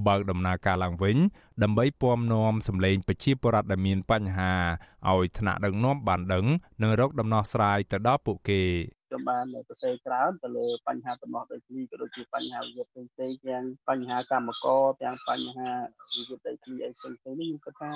[0.06, 1.16] បើកដំណើរការឡើងវិញ
[1.62, 4.52] ដើម្បីពំនាំសម្លេងប្រជាពលរដ្ឋដែលមានបញ្ហា
[5.10, 6.44] ឲ្យថ្នាក់ដឹកនាំបានដឹង
[6.82, 8.62] និងរកដំណោះស្រាយទៅដល់ពួកគេ
[9.08, 15.70] ខ្ញុំបានសរសេរច្រើនទៅលើបញ្ហាដំណោះដីធ្លីក៏ដូចជាបញ្ហាវិវាទផ្សេងៗទាំងបញ្ហាកម្មករទាំងបញ្ហា
[16.14, 17.90] វិវាទដីធ្លីអីផ្សេងៗនេះខ្ញុំគិតថា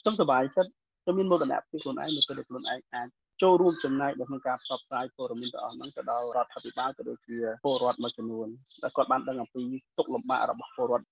[0.00, 0.70] ខ្ញុំសប្បាយចិត្ត
[1.02, 3.08] ខ្ញុំមានមោទនភាពខ្លួនឯងនៅពេលដែលខ្លួនឯងអាច
[3.42, 8.48] ចូលរួមចំណែកនៅក្នុងការផ្សព្វផ្សាយព័ត៌មានទាំងអស់ហ្នឹងទៅដល់រដ្ឋាភិបាលក៏ដូចជាពលរដ្ឋមួយចំនួន
[8.82, 9.62] ដែលគាត់បានដឹងអំពី
[9.98, 11.06] ទុកលំបាករបស់ពលរដ្ឋ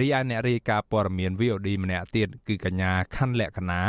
[0.00, 3.82] រីឯអ្នករាយការណ៍ព័ត៌មាន VOD ម្នាក់ទៀតគឺកញ្ញាខណ្ឌលក្ខណា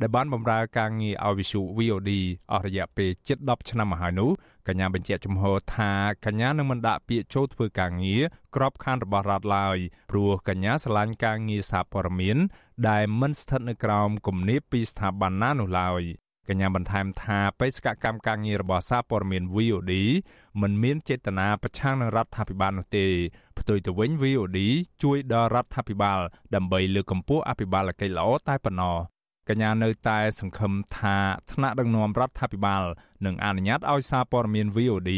[0.00, 2.10] ដែលបានបម្រើការងារឲ្យវិសុ VOD
[2.52, 4.30] អស់រយៈពេលជិត10ឆ្នាំមកហើយនោះ
[4.68, 5.92] កញ្ញាបញ្ជាក់ជំហរថា
[6.26, 8.22] កញ្ញានឹងមិនដាក់ពាក្យចូលធ្វើការងារ
[8.56, 9.78] ក្របខ័ណ្ឌរបស់រដ្ឋឡើយ
[10.10, 12.36] ព្រោះកញ្ញាស្រឡាញ់ការងារសារព័ត៌មាន
[12.88, 16.02] ដែលមិនស្ថិតនៅក្រោមគំនាបពីស្ថាប័នណានោះឡើយ
[16.48, 19.92] កញ្ញាបន្ថែមថាបេសកកម្មការងាររបស់សារព័ត៌មាន VOD
[20.60, 23.06] មិនមានចេតនាប្រឆាំងនឹងរដ្ឋាភិបាលនោះទេ
[23.58, 24.58] ផ្ទុយទៅវិញ VOD
[25.02, 26.20] ជួយដល់រដ្ឋាភិបាល
[26.54, 28.96] ដើម្បីលើកកម្ពស់អភិបាលកិច្ចល្អតែប៉ុណ្ណោះ
[29.48, 31.16] កញ្ញានៅតែសង្ឃឹមថា
[31.52, 32.82] ថ្នាក់ដឹកនាំរដ្ឋាភិបាល
[33.26, 35.10] នឹងអនុញ្ញាតឲ្យសារព័ត៌មាន VOD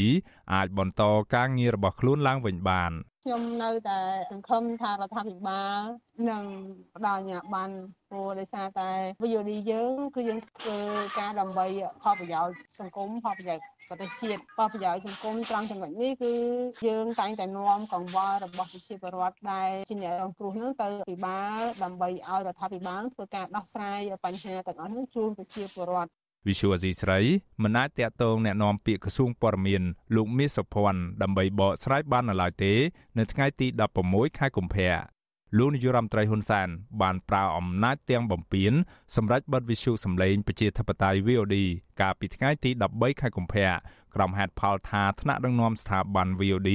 [0.54, 1.02] អាចបន្ត
[1.34, 2.92] ការងាររបស់ខ្លួនឡើងវិញបាន
[3.26, 4.00] ខ្ញុំនៅតែ
[4.30, 5.80] សង្ឃឹមថារដ្ឋាភិបាល
[6.30, 6.44] នឹង
[6.96, 7.74] ផ្ដល់អាជ្ញាប័ណ្ណ
[8.10, 8.90] ព្រោះដោយសារតែ
[9.22, 10.78] VOD យើងគឺយើងធ្វើ
[11.18, 11.66] ការដើម្បី
[12.02, 16.32] ផលប្រយោជន៍សង្គមផលប្រយោជន៍ប្រទេសជាតិផលប្រយោជន៍សង្គមត្រង់ចំណុចនេះគឺ
[16.86, 26.10] យើងតែងតែនាំកង្វល់របស់ប្រជាពលរដ្ឋដែលជាអ្នករងគ្រោះនោះទៅពិបាលដើម្បីឲ្យរដ្ឋាភិបាលធ្វើការដោះស្រាយបញ្ហាទាំងអស់នោះជូនប្រជាពលរដ្ឋ
[26.47, 27.19] វិសុវអាស៊ីស្រី
[27.63, 29.83] មិនអាចតាក់ទងแนะនាំពាក្យក្រសួងព័ត៌មាន
[30.15, 32.73] លោកមាសសុភ័ណ្ឌដើម្បីបកស្រាយបាននៅឡើយទេ
[33.17, 33.67] នៅថ្ងៃទី
[34.03, 34.93] 16ខែកុម្ភៈ
[35.57, 36.67] លោកនាយរដ្ឋមន្ត្រីហ៊ុនសែន
[37.01, 38.73] បានប្រើអំណាចទាំងបំពេញ
[39.15, 41.55] សម្រាប់បិទវិសុសម្លេងប្រជាធិបតេយ្យ VOD
[42.01, 43.69] កាលពីថ្ងៃទី13ខែកុម្ភៈ
[44.15, 46.71] ក្រុមហេតុផលថាថ្នាក់ដឹកនាំស្ថាប័ន VOD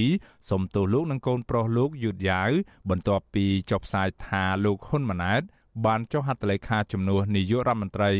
[0.50, 2.50] សុំទោសលោកនិងកូនប្រុសលោកយឺតយ៉ាវ
[2.90, 5.42] បន្ទាប់ពីចុះផ្សាយថាលោកហ៊ុនម៉ាណែត
[5.85, 8.11] បានចុះហត្ថលេខាជំនួសនាយករដ្ឋមន្ត្រី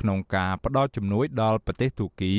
[0.00, 2.32] ក្នុងការផ្តល់ជំនួយដល់ប្រទេសទូគី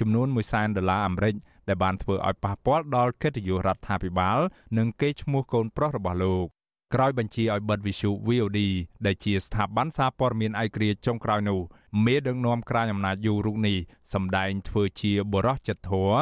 [0.00, 1.34] ចំនួន1សែនដុល្លារអាមេរិក
[1.68, 4.38] ដែលបានធ្វើឲ្យប៉ះពាល់ដល់កិត្តិយសរដ្ឋាភិបាល
[4.78, 6.46] និងកេរ្តិ៍ឈ្មោះកូនប្រុសរបស់លោក
[6.94, 8.60] ក្រោយបញ្ជាឲ្យបិទវិសុ VOD
[9.06, 11.60] ដែលជាស្ថាប័នសារព័ត៌មានឯករាជ្យចុងក្រោយនោះ
[12.04, 13.76] មេដឹកនាំក្រាញអំណាចយូររូបនេះ
[14.14, 16.12] សម្ដែងធ្វើជាបរោះចិត្តធរ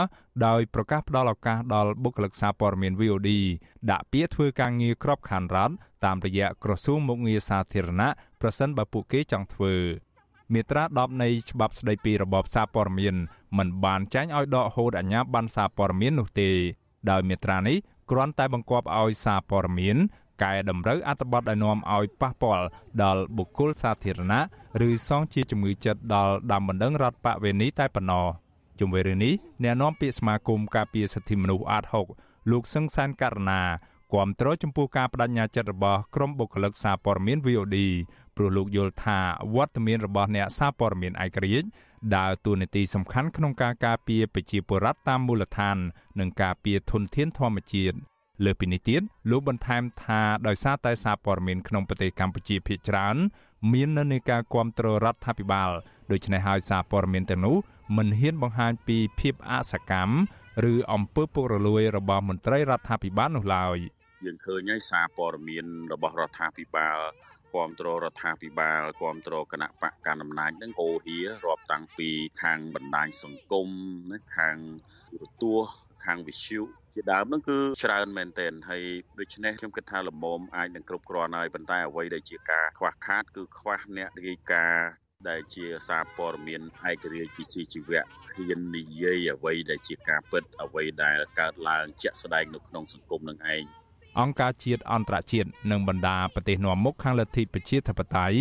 [0.46, 3.30] ដោយប្រកាសផ្ដល់ឱកាសដល់បុគ្គលិកសារព័ត៌មាន VOD
[3.90, 8.10] ដាក់ពាក្យធ្វើការងារក្របខ័ណ្ឌរដ្ឋតាមរយៈក្រសួងមុខងារសាធារណៈ
[8.40, 9.74] ប្រសិនបើពួកគេចង់ធ្វើ
[10.52, 13.14] មាត្រា10នៃច្បាប់ស្តីពីរបបសារព័ត៌មាន
[13.58, 16.50] មិនបានចែងឲ្យដកហូតអាជ្ញាប័ណ្ណសារព័ត៌មាននោះទេ
[17.10, 17.78] ដោយមាត្រានេះ
[18.10, 19.96] គ្រាន់តែបង្គាប់ឲ្យសារព័ត៌មាន
[20.42, 22.64] កែតម្រូវអត្ថបទដែលនាំឲ្យប៉ះពាល់
[23.02, 24.42] ដល់បុគ្គលសាធារណៈ
[24.88, 28.26] ឬសងជាជំងឺចិត្តដល់ដើមបណ្ដឹងរដ្ឋបវេនីតែប៉ុណ្ណោះ
[28.78, 31.84] ជុំវិញរឿងនេះអ្នកនាំពាក្យសមាគមការពារសិទ្ធិមនុស្សអាត
[32.16, 33.62] 6លោកសឹងសានករណា
[34.14, 37.78] គាំទ្រចំពោះការបដិញ្ញាចិត្តរបស់ក្រុមបុគ្គលិកសារព័ត៌មាន VOD
[38.36, 39.18] ព្រោះលោកយល់ថា
[39.54, 41.66] វត្តមានរបស់អ្នកសារព័ត៌មានឯករាជ្យ
[42.16, 45.76] ដើរតួនាទីសំខាន់ក្នុងការការពារប្រជាពលរដ្ឋតាមមូលដ្ឋាន
[46.20, 47.96] និងការពារធនធានធម្មជាតិ
[48.44, 53.16] លើពីនេះទៀតលោកបន្ថែមថាដោយសារតែសារព័ត៌មានក្នុងប្រទេសកម្ពុជាភាគច្រើន
[53.72, 55.70] មាននៅនៃការគ្រប់គ្រងរដ្ឋាភិបាល
[56.12, 57.56] ដូច្នេះហើយសារព័ត៌មានទាំងនោះ
[57.96, 60.14] មិនហ៊ានបង្ហាញពីភាពអសកម្ម
[60.72, 63.76] ឬអំពើពុករលួយរបស់មន្ត្រីរដ្ឋាភិបាលនោះឡើយ
[64.24, 66.98] យើងឃើញហើយសារព័ត៌មានរបស់រដ្ឋាភិបាល
[67.52, 72.10] គ្រប់គ្រងរដ្ឋាភិបាលគ្រប់គ្រងគណៈបកកណ្ដាលអំណាចនឹងហូរហៀរាប់តាំងពី
[72.42, 73.68] ខាងបណ្ដាញសង្គម
[74.36, 74.56] ខាង
[75.10, 75.74] ទូរទស្សន៍
[76.04, 76.60] ខាងវិទ្យុ
[76.94, 78.84] ជាដើមហ្នឹងគឺច្រើនមែនទែនហើយ
[79.20, 84.88] ដូច្នេះខ្ញុំគិតថាលំមអាចនឹងគ្រប់គ្រាន់ហើយប៉ុន្តែអ្វីដែលជាការខ្វះខាត គឺខ្វះអ្នករាយការណ៍
[85.28, 93.64] ដែលជាសារព័ត៌មានឯករាជ្យវិជ្ជាជីវៈហ៊ាននិយាយអ្វីដែលជាការពិតអ្វីដែលកើតឡើងជាក់ស្ដែងនៅក្នុងសង្គមនឹងឯង
[94.20, 98.38] អង្គការជាតិអន្តរជាតិនិងបណ្ដាប្រទេសនាំមុខខាងលទ្ធិប្រជាធិបតេយ្យ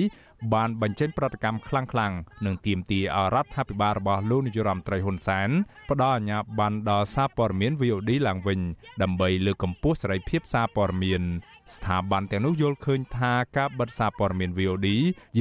[0.54, 5.50] បានបញ្ចេញប្រតិកម្មខ្លាំងៗនិងទាមទារឲ្យរដ្ឋាភិបាលរបស់លោកនាយរដ្ឋមន្ត្រីហ៊ុនសែន
[5.90, 8.60] ផ្ដល់អាជ្ញាប័ណ្ណដល់សារព័ត៌មាន VOD ឡើងវិញ
[9.02, 11.22] ដើម្បីលើកកម្ពស់សេរីភាពសារព័ត៌មាន
[11.76, 14.88] ស្ថាប័នទាំងនោះយល់ឃើញថាការបិទសារព័ត៌មាន VOD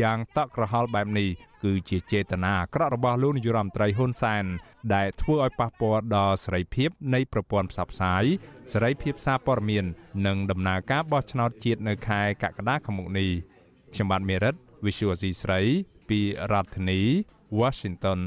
[0.01, 1.28] យ៉ាងតក់ក្រហល់បែបនេះ
[1.64, 4.44] គឺជាចេតនាអាក្រក់របស់លោកនាយរដ្ឋមន្ត្រីហ៊ុនសែន
[4.94, 8.24] ដែលធ្វើឲ្យប៉ះពាល់ដល់សេរីភាពនៃប្រព័ន្ធផ្សព្វផ្សាយ
[8.72, 9.84] សេរីភាពសារព័ត៌មាន
[10.26, 13.28] និងដំណើរការបោះឆ្នោតជាតិនៅខែកក្កដាខាងមុខនេះ
[13.94, 14.57] ខ្ញុំបាទមេរិត
[14.87, 15.61] Visual C ស្រី
[16.09, 16.20] ពី
[16.53, 17.01] រដ្ឋធានី
[17.61, 18.20] Washington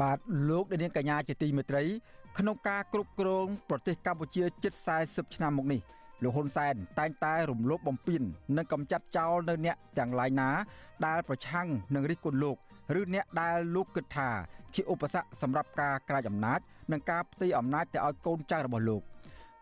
[0.00, 0.18] បាទ
[0.50, 1.84] លោកនាងកញ្ញាជាទីមេត្រី
[2.38, 4.72] ក្នុងការគ្រប់គ្រងប្រទេសកម្ពុជាជិត
[5.04, 5.80] 40ឆ្នាំមកនេះ
[6.22, 8.22] លោកហ៊ុនសែនតែងតែរំលោភបំពាន
[8.56, 10.50] និងកំចាត់ចោលនៅអ្នកទាំងឡាយណា
[11.06, 12.56] ដែលប្រឆាំងនឹងរិះគន់លោក
[13.00, 14.30] ឬអ្នកដែលលោកគិតថា
[14.74, 16.60] ជាឧបសគ្គសម្រាប់ការក្រាចអំណាច
[16.92, 19.02] និងការផ្ទេរអំណាចទៅឲ្យកូនចៅរបស់លោក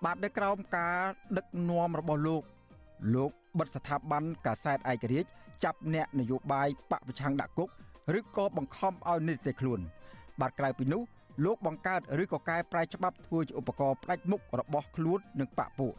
[0.05, 0.99] បាទនៅក្រោមការ
[1.37, 2.43] ដឹកនាំរបស់លោក
[3.14, 5.29] លោកបិទស្ថាប័នកាសែតឯករាជ្យ
[5.64, 7.68] ចាប់អ្នកនយោបាយបកប្រឆាំងដាក់គុក
[8.18, 9.81] ឬក៏បង្ខំឲ្យនិតិខ្លួន
[10.41, 11.03] បាទក្រៅពីនោះ
[11.45, 15.95] លោកបង្កើតឬក៏កែប្រែច្បាប់ធ្វើជាឧបករណ៍ផ្ដាច់មុខរបស់ខ្លួននិងបកពួក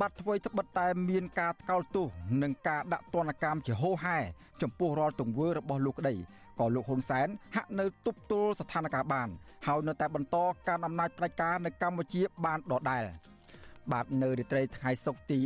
[0.00, 2.06] បាត់ធ្វើត្បិតតែមានការថ្កោលទោស
[2.42, 4.18] និងការដាក់ទណ្ឌកម្មជាហូរហែ
[4.62, 6.14] ចំពោះរាល់ទង្វើរបស់លោកក្តី
[6.58, 9.28] ក៏លោកហ៊ុនសែនហាក់នៅទប់ទល់ស្ថានភាពបាន
[9.66, 10.36] ហើយនៅតែបន្ត
[10.68, 13.04] ការអំណាចផ្ដាច់ការនៅកម្ពុជាបានដដែល
[13.92, 15.38] បាទនៅរាត្រីថ្ងៃសុក្រទី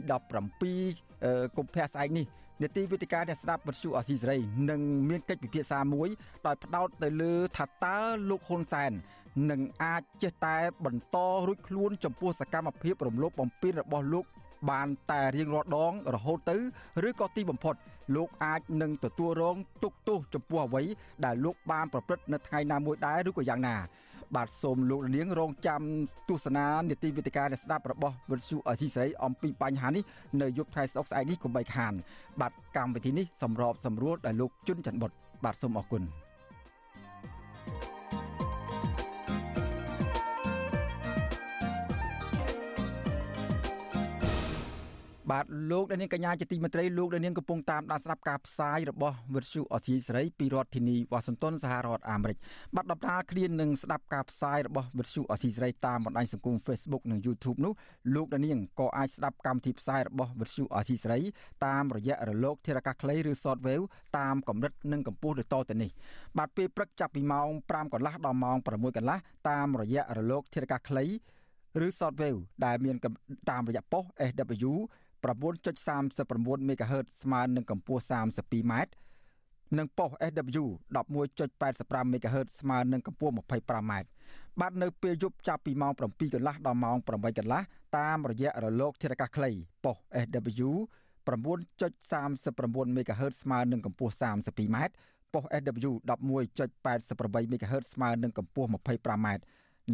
[0.93, 2.27] 17កុម្ភៈស្អែកនេះ
[2.63, 4.39] នេតិវិទ្យាអ្នកស្ដាប់វិទ្យុអស៊ីសេរី
[4.71, 6.09] នឹងមានកិច្ចពិភាក្សាមួយ
[6.47, 7.99] ដោយផ្ដោតទៅលើថាតើ
[8.31, 8.93] លោកហ៊ុនសែន
[9.51, 14.25] នឹងអាចចេះតែបន្តរួចខ្លួនចំពោះសកម្មភាពរំលោភបំពានរបស់លោក
[14.71, 16.57] បានតែរៀងរាល់ដង រហូតទៅ
[17.09, 17.75] ឬក៏ទីបំផុត
[18.17, 20.83] លោកអាចនឹងទទួលរងទុកទោសចំពោះអ្វី
[21.25, 23.77] ដែលលោកបានប្រព្រឹត្តនៅថ្ងៃណាមួយដែរឬក៏យ៉ាងណា
[24.37, 25.83] បាទសូមលោកនាងរងចាំ
[26.29, 30.05] ទស្សនានីតិវិទ្យាអ្នកស្ដាប់របស់វិទ្យុអសីស្រីអំពីបញ្ហានេះ
[30.43, 31.93] នៅយប់ថ្ងៃស្អុកស្អែកនេះកុំបីខាន
[32.41, 35.11] បាទកម្មវិធីនេះសម្របសម្រួលដោយលោកជុនច័ន្ទបុត
[35.45, 36.22] បាទសូមអរគុណ
[45.33, 52.39] បាទលោកដានៀងកញ្ញាជាទីមេត្រីលោកដានៀងកំពុងតាមដានស្ដាប់ការផ្សាយរបស់វិទ្យុអសីសេរីពីរដ្ឋធានីវ៉ាស៊ីនតោនសហរដ្ឋអាមេរិក
[52.77, 57.73] បាទដំណើរគ្នានឹងស្ដាប់ការផ្សាយរបស់វិទ្យុអសីសេរីតាមបណ្ដាញសង្គម Facebook និង YouTube នោះ
[58.15, 61.21] លោកដានៀងក៏អាចស្ដាប់កម្មវិធីផ្សាយរបស់វិទ្យុអសីសេរី
[61.67, 63.85] តាមរយៈរលកធារកាសខ្លីឬ Shortwave
[64.19, 65.91] តាមកម្រិតនិងកម្ពស់ដូចតទៅនេះ
[66.39, 69.19] បាទពេលព្រឹកចាប់ពីម៉ោង5កន្លះដល់ម៉ោង6កន្លះ
[69.51, 71.07] តាមរយៈរលកធារកាសខ្លី
[71.85, 72.97] ឬ Shortwave ដែលមាន
[73.51, 74.73] តាមរយៈប៉ុស SW
[75.25, 78.75] 9.39 MHz ស្មើនឹងកម្ពស់ 32m
[79.79, 80.65] និងប៉ុស SW
[80.95, 83.93] 11.85 MHz ស្មើនឹងកម្ពស់ 25m
[84.61, 87.63] បាទនៅពេលយប់ចាប់ពីម៉ោង7កន្លះដល់ម៉ោង8កន្លះ
[87.99, 89.51] តាមរយៈរលកធារកាសខ្លី
[89.85, 89.97] ប៉ុស
[90.27, 90.69] SW
[91.27, 94.77] 9.39 MHz ស្មើនឹងកម្ពស់ 32m
[95.35, 99.29] ប៉ុស SW 11.88 MHz ស្មើនឹងកម្ពស់ 25m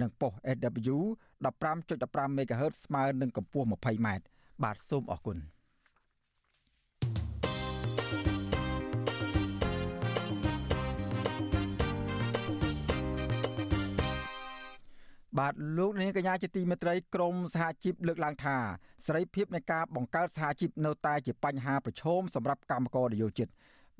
[0.00, 0.96] និងប៉ុស SW
[1.44, 4.08] 15.15 MHz ស្មើនឹងកម្ពស់ 20m
[4.62, 5.38] បាទសូមអរគុណ
[15.38, 18.56] បាទលោកនាងកញ្ញាជាទីមេត្រីក្រមសហជីពលើកឡើងថា
[19.06, 23.48] សេរីភាពនៃការបង្កើតសហជីពនៅតែជាបញ្ហាប្រឈមសម្រាប់កម្មករនយោជិត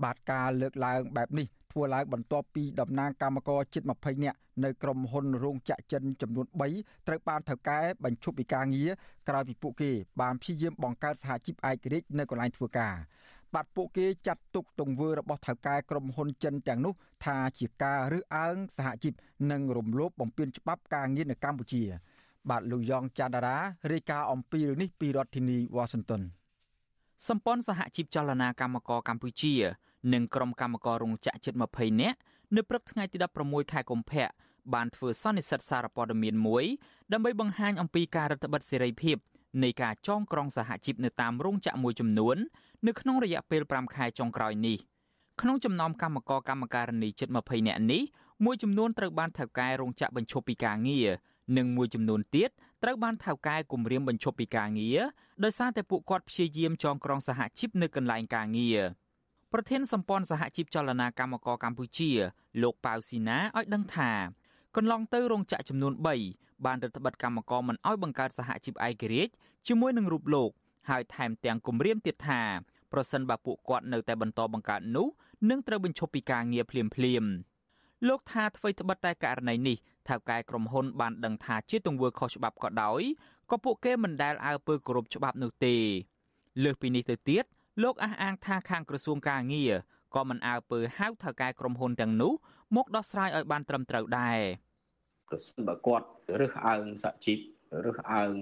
[0.05, 6.47] បាទការលើកឡើងបែបនេះធ្វើឡើងបន្ទាប់ពីតំណាងគណៈកម្មការជិត20នាក់នៅក្រុមហ៊ុនរោងចក្រចិនចំនួន
[6.77, 8.91] 3ត្រូវបានថៅកែបញ្ឈប់ពីការងារ
[9.29, 9.91] ក្រោយពីពួកគេ
[10.21, 12.95] បានព្យាយាមបង្កើតសហជីពឯករាជ្យនៅកន្លែងធ្វើការ
[13.55, 16.95] បាទពួកគេចាត់ទុកទង្វើរបស់ថៅកែក្រុមហ៊ុនចិនទាំងនោះ
[17.25, 19.15] ថាជាការរើសអើងសហជីព
[19.51, 21.83] និងរំលោភបំពានច្បាប់ការងារនៅកម្ពុជា
[22.51, 23.57] បាទលោកយ៉ងច័ន្ទរា
[23.93, 26.23] រាយការណ៍អំពីរឿងនេះពីរដ្ឋធានីវ៉ាស៊ីនតោន
[27.29, 29.55] សម្ព័ន្ធសហជីពចលនាកម្មករកម្ពុជា
[30.13, 32.19] និងក្រុមកម្មកររោងចក្រជិត20នាក់
[32.57, 34.27] នៅព្រឹកថ្ងៃទី16ខែកុម្ភៈ
[34.75, 36.65] បានធ្វើសន្និសីទសារព័ត៌មានមួយ
[37.13, 39.17] ដើម្បីបង្ហាញអំពីការរដ្ឋបិទសេរីភាព
[39.63, 42.37] នៃការចងក្រងសហជីពនៅតាមរោងចក្រមួយចំនួន
[42.87, 44.79] នៅក្នុងរយៈពេល5ខែចុងក្រោយនេះ
[45.41, 48.03] ក្នុងចំណោមកម្មករកម្មការិនីជិត20នាក់នេះ
[48.45, 51.09] មួយចំនួនត្រូវបានថៅកែរោងចក្របញ្ឈប់ពីការងារ
[51.57, 52.51] និងមួយចំនួនទៀត
[52.83, 55.01] ត្រូវបានថៅកែគម្រាមបញ្ឈប់ពីការងារ
[55.45, 58.81] ដោយសារតែពួកគាត់ព្យាយាមចងក្រងសហជីពនៅកន្លែងការងារ
[59.53, 62.11] ប្រធានសម្ព័ន្ធសហជីពចលនាកម្មករកម្ពុជា
[62.63, 64.11] លោកប៉ៅស៊ីណាឲ្យដឹងថា
[64.77, 65.93] កន្លងទៅរោងចក្រចំនួន
[66.29, 69.33] 3បានរដ្ឋបិទកម្មករមិនឲ្យបង្កើតសហជីពឯករាជ្យ
[69.67, 70.51] ជាមួយនឹងរូបលោក
[70.91, 72.43] ហើយថែមទាំងគម្រាមទៀតថា
[72.93, 75.09] ប្រសិនបើពួកគាត់នៅតែបន្តបង្កើតនោះ
[75.51, 77.25] នឹងត្រូវបញ្ឈប់ពីការងារភ្លាមភ្លាម
[78.09, 79.77] លោកថាអ្វីត្បិតតែករណីនេះ
[80.09, 83.03] ថៅកែក្រុមហ៊ុនបានដឹងថាជាទង្វើខុសច្បាប់ក៏ដោយ
[83.51, 85.77] ក៏ពួកគេមិនដែលអើពើគោរពច្បាប់នោះទេ
[86.65, 87.45] លើសពីនេះទៅទៀត
[87.83, 89.73] លោកអះអាងថាខាងក្រសួងការងារ
[90.15, 92.33] ក៏មិនអើពើហៅថៅកែក្រុមហ៊ុនទាំងនោះ
[92.77, 94.39] មកដោះស្រាយឲ្យបានត្រឹមត្រូវដែរ
[95.29, 96.07] ប្រសិនបើគាត់
[96.41, 97.39] រើសអើងសហជីព
[97.85, 98.35] រើសអើង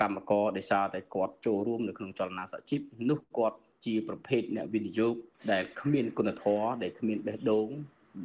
[0.00, 5.14] កម្មករដោយសារតែគាត់ចូលរួមនៅក្នុងចលនាសហជីពនោះគាត់ជាប្រភេទអ្នកវិនិយោគ
[5.52, 7.68] ដែលគ្មានគុណធម៌ដែលគ្មានបេះដូង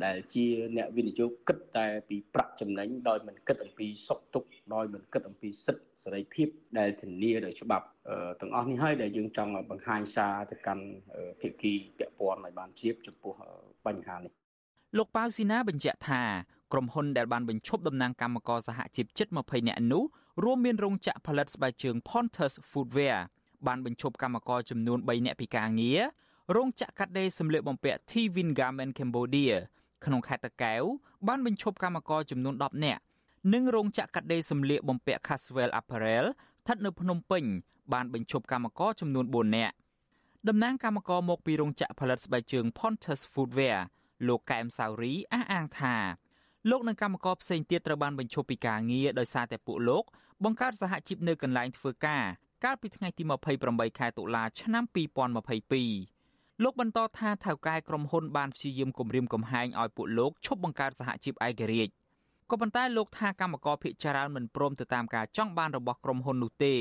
[0.05, 0.45] ដែលជា
[0.77, 6.47] អ្នកវិនិយោគគិតតែពីប្រាក់ចំណេញដោយមិនគិតអំពីសុខទុក្ខដោយមិនគិតអំពីសិទ្ធិ សេរីភាព
[6.79, 7.85] ដែលធានាដោយច្បាប់
[8.41, 10.85] ទាំងអស់នេះហើយដែលយើងចង់បង្ហាញសារទៅកាន់
[11.41, 13.33] ភាគីពាក់ព័ន្ធឲ្យបានជ្រាបចំពោះ
[13.85, 14.31] បញ្ហានេះ
[14.97, 16.21] លោកប៉ៅស៊ីណាបញ្ជាក់ថា
[16.73, 20.03] ក្រុមហ៊ុនដែលបានបញ្ឈប់ដំណាងកម្មករសហជីពជិត20នាក់នោះ
[20.43, 23.19] រួមមានរោងចក្រផលិតស្បែកជើង Pontus Footwear
[23.67, 26.01] បានបញ្ឈប់កម្មករចំនួន3នាក់ពីការងារ
[26.55, 29.53] រោងចក្រកាត់ដេរសម្លៀកបំពាក់ Tvin Garment Cambodia
[30.05, 30.83] ក្នុងខេត្តតាកែវ
[31.27, 33.01] បានបញ្ឈប់កម្មករចំនួន10នាក់
[33.53, 37.43] និងរោងចក្រកាត់ដេរសម្លៀកបំពាក់ Caswell Apparel ស្ថិតនៅភ្នំពេញ
[37.93, 39.73] បានបញ្ឈប់កម្មករចំនួន4នាក់
[40.47, 43.79] តំណាងកម្មករមកពីរោងចក្រផលិតស្បែកជើង Pontus Footwear
[44.27, 45.95] លោកកែមសាវរីអះអាងថា
[46.69, 50.03] លោកនិងកម្មករផ្សេងទៀតត្រូវបានបញ្ឈប់ពីការងារដោយសារតែពួកលោក
[50.43, 52.23] បង្កើតសហជីពនៅកន្លែងធ្វើការ
[52.63, 53.23] កាលពីថ្ងៃទី
[53.61, 54.83] 28ខែតុលាឆ្នាំ
[55.93, 61.93] 2022លោកបន្តថាថៅកែក្រុមហ៊ុនបានព្យាយាមគំរាមកំហែងឲ្យពួកលោកឈប់បង្កើតសហជីពឯករាជ្យ
[62.51, 66.75] ក៏ប៉ុន្តែលោកថាកម្មករភាគច្រើនមិនព្រមទៅតាមការចង់បានរបស់ក្រុមហ៊ុននោះទេ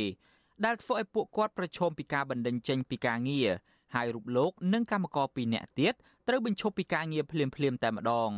[0.64, 3.48] ដែលធ្វើឲ្យពួកគាត់ប្រឈមពីការបណ្តេញចេញពីការងារ
[3.94, 5.94] ហើយរូបលោកនិងកម្មករ2នាក់ទៀត
[6.28, 8.30] ត្រូវបញ្ឈប់ពីការងារភ្លាមៗតែម្ដង។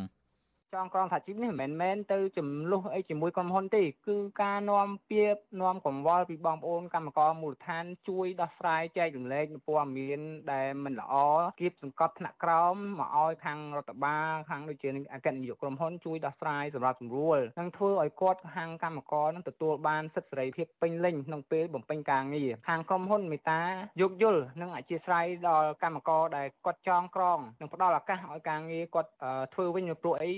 [0.77, 10.21] ចងក្រងសហជីពនេះមិនមែនទៅចំនួនអីជាមួយក្រុមហ៊ុនទេគឺការនាំពាក្យនាំកង្វល់ពីបងប្អូនកម្មករមូលដ្ឋានជួយដោះស្រាយចែករំលែកនូវព័ត៌មាន
[10.53, 11.15] ដែលមិនល្អ
[11.61, 23.61] គៀបសង្កត់ថ្នាក់ក្រោមមកឲ្យខាងរដ្ឋបាលខាងដូចជាអគ្គនាយកក្រុមហ៊ុនជួយដោះស្រាយសម្រាប់សម្រួលនិងធ្វើឲ្យគាត់ខាងកម្មករនឹងទទួលបានសិទ្ធិសេរីភាពពេញលេញក្នុងពេលបំពេញការងារខាងក្រុមហ៊ុនមេតា
[24.01, 29.11] យោគយល់និងអធិស្ឋានដល់កម្មករដែលគាត់ចងក្រងនិងផ្ដល់ឱកាសឲ្យការងារគាត់
[29.55, 30.31] ធ្វើវិញព្រោះអី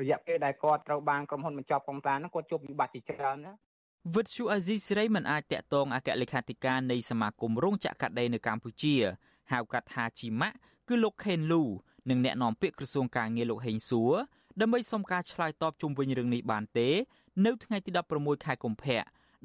[0.00, 3.52] រយៈពេលដែលគាត់ត្រូវបានក្រុមហ៊ុនបញ្ចប់កងតាហ្នឹងគាត់ជួបវិបត្តិជាច្រើនណា
[4.14, 8.94] វិទ្យុអាស៊ីសេរីមិនអាចតាក់ទងអគ្គលេខាធិការនៃសមាគមរោងចក្រកាត់ដេរនៅកម្ពុជា
[9.52, 10.56] ហៅកាត់ថាជីម៉ាក់
[10.88, 11.62] គឺលោកខេនលូ
[12.10, 14.12] និងអ្នកនាំពាក្យក្រសួងការងារលោកហេងសួរ
[14.60, 16.88] ដើម្បីសុំការឆ្លើយតបជុំវិញរឿងនេះបានទេ
[17.46, 19.02] នៅថ្ងៃទី16ខែកុម្ភៈ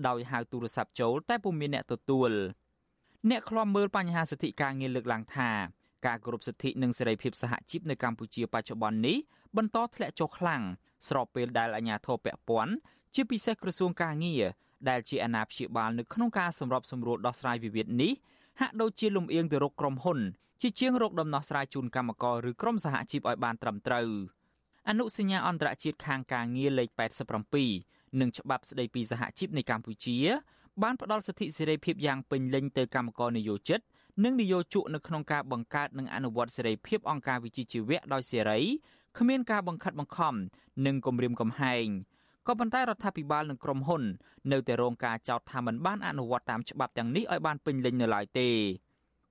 [0.08, 2.32] ដោយហៅទូរស័ព្ទចូល តែពុំមានអ្នកទទួល
[3.30, 5.52] អ្នកខ្លាំមើលបញ្ហាសិទ្ធិការងារលើកឡើងថា
[6.06, 9.18] ការគោរពសិទ្ធិនិងសេរីភាពសហជីពនៅកម្ពុជាបច្ចុប្បន្ននេះ
[9.58, 10.62] បន្តធ្លាក់ចុះខ្លាំង
[11.08, 12.74] ស្របពេលដែលអាជ្ញាធរពាក់ព័ន្ធ
[13.16, 14.44] ជាពិសេសក្រសួងការងារ
[14.90, 18.12] ដែលជាអាណាព្យាបាលនៅក្នុងការសម្របសម្រួលដោះស្រាយវិវាទនេះ
[18.60, 20.20] ហាក់ដូចជាលំអៀងទៅរកក្រុមហ៊ុន
[20.62, 24.08] ជាជាងរកដំណោះស្រាយជូនកម្មករឬក្រុមសហជីពឲ្យបានត្រឹមត្រូវ
[24.90, 26.90] អនុសញ្ញាអន្តរជាតិខាងការងារលេខ
[27.56, 30.18] 87និងច្បាប់ស្តីពីសហជីពនៃកម្ពុជា
[30.84, 33.80] បានផ្ដល់សិទ្ធិសេរីភាពយ៉ាងពេញលេញទៅកម្មករនិយោជិត
[34.24, 38.60] និងនិយោជកនៅក្នុងការបង្កើតនិងអនុវត្តសេរីភាពអង្គការវិជាជីវៈដោយសេរី
[39.18, 40.36] គ្មានការបង្ខិតបង្ខំ
[40.86, 41.86] និងគំរាមកំហែង
[42.48, 44.04] ក៏ប៉ុន្តែរដ្ឋាភិបាលនិងក្រុមហ៊ុន
[44.52, 48.50] នៅតែរងការចោទថាមិនបានអនុវត្តតាមច្បាប់ទាំងនេះឲ្យបានពេញលេញនៅឡើយទេ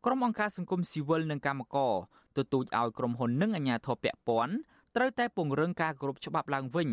[0.04, 1.92] ក្រុមអង្គការសង្គមស៊ីវិលនិងកម្មករ
[2.36, 4.54] ទទូចឲ្យក្រុមហ៊ុននិងអាជ្ញាធរពាក់ព័ន្ធ
[4.96, 6.88] ត្រូវតែពង្រឹងការគោរពច្បាប់ឡើងវិញ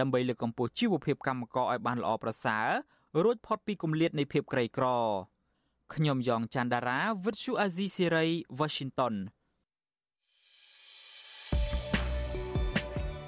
[0.00, 2.68] ដើម្បីលើកកម្ពស់ជីវភាពកម្មករឲ្យបានល្អប្រសើរ
[3.24, 4.86] រួចផុតពីគម្លាតនៃភាពក្រីក្រ
[5.94, 8.26] ខ្ញុំយ៉ងច័ន្ទដារាវិទ្យុអាស៊ីសេរី
[8.60, 9.14] Washington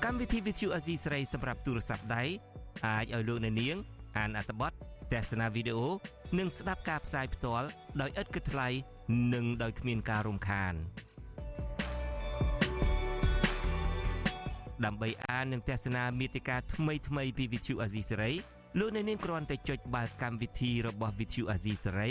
[0.05, 2.25] កម្មវិធី Vithu Azizi ស្រីសម្រាប់ទូរស័ព្ទដៃ
[2.87, 3.77] អាចឲ្យលោកអ្នកនាង
[4.19, 4.73] អានអត្ថបទ
[5.13, 5.89] ទស្សនាវីដេអូ
[6.39, 7.67] និងស្ដាប់ការផ្សាយផ្ទាល់
[8.01, 8.69] ដោយឥតគិតថ្លៃ
[9.35, 10.75] និងដោយគ្មានការរំខាន
[14.85, 18.31] ដើម្បីអាននិងទស្សនាមេតិការថ្មីថ្មីពី Vithu Azizi ស្រី
[18.79, 22.11] លោកអ្នកនាងគ្រាន់តែចុចបាល់កម្មវិធីរបស់ Vithu Azizi ស្រី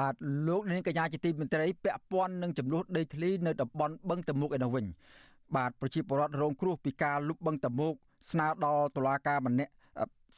[0.00, 0.14] បាទ
[0.48, 4.86] លោកនាងកញ្ញាជាទីមេត្រីពាក់ព័ន្ធនឹងចំនួនដីធ្លីនៅតំបន់បឹងតមុកឯនោះវិញ
[5.56, 7.94] បាទប្រជាពលរដ្ឋរងគ្រោះពីការលុបបង្កតមោក
[8.32, 9.72] ស្នើដល់តុលាការម្នាក់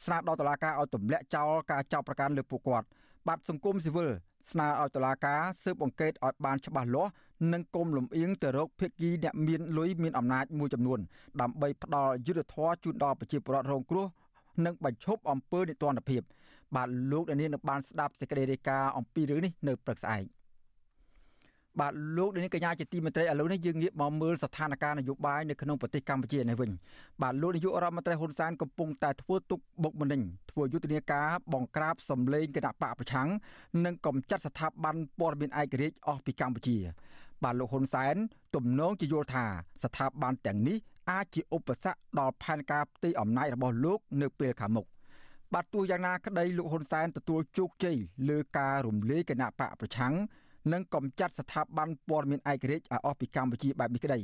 [0.05, 2.87] ស្នើដល់តុលាការឲ្យទម្លាក់ចោលការចោទប្រកាន់លើពួកគាត់
[3.27, 4.09] បាទសង្គមស៊ីវិល
[4.51, 7.11] ស្នើឲ្យតុលាការស៊ើបអង្កេតឲ្យបានច្បាស់លាស់
[7.53, 10.99] និងគុំលំអៀងទៅរកភាគីអ្នកមានលុយមានអំណាចមួយចំនួន
[11.41, 14.07] ដើម្បីផ្ដល់យុត្តិធម៌ជូនដល់ប្រជាពលរដ្ឋរងគ្រោះ
[14.65, 16.21] និងបញ្ឈប់អំពើនិទានភាព
[16.75, 20.25] បាទលោកដានៀននឹងបានស្ដាប់សេចក្តីរាយការណ៍អំពីរឿងនេះនៅព្រឹកស្អែក
[21.79, 26.71] បាទលោកនាងកញ្ញាជាទីមេត្រីឥឡូវនេះយើងងាកមកមើលស្ថានភាពនយោបាយនៅក្នុងប្រទេសកម្ពុជានេះវិញ
[27.21, 30.21] បាទលោកនាយករដ្ឋមន្ត្រីហ៊ុនសែនកំពុងតែធ្វើទុកបុកម្នេញ
[30.51, 33.29] ធ្វើយុទ្ធនាការបង្ក្រាបសម្លេងគណៈបកប្រឆាំង
[33.85, 36.77] និងកំចាត់ស្ថាប័នព័ត៌មានឯករាជ្យអស់ពីកម្ពុជា
[37.43, 38.15] បាទលោកហ៊ុនសែន
[38.55, 39.45] ទំនងជាយល់ថា
[39.83, 40.77] ស្ថាប័នទាំងនេះ
[41.09, 44.85] អាចជាឧបសគ្គដល់ផែនការផ្ទៃអំណាចរបស់លោកនៅពេលខាងមុខ
[45.53, 47.97] បាទទោះយ៉ាងណាក្តីលោកហ៊ុនសែនទទួលជោគជ័យ
[48.29, 50.13] លើការរំលាយគណៈបកប្រឆាំង
[50.73, 54.19] និងកំចាត់ស្ថាប័នព័ត៌មានឯករាជ្យឲ្យអស់ពីកម្ពុជាបែបនេះក្តី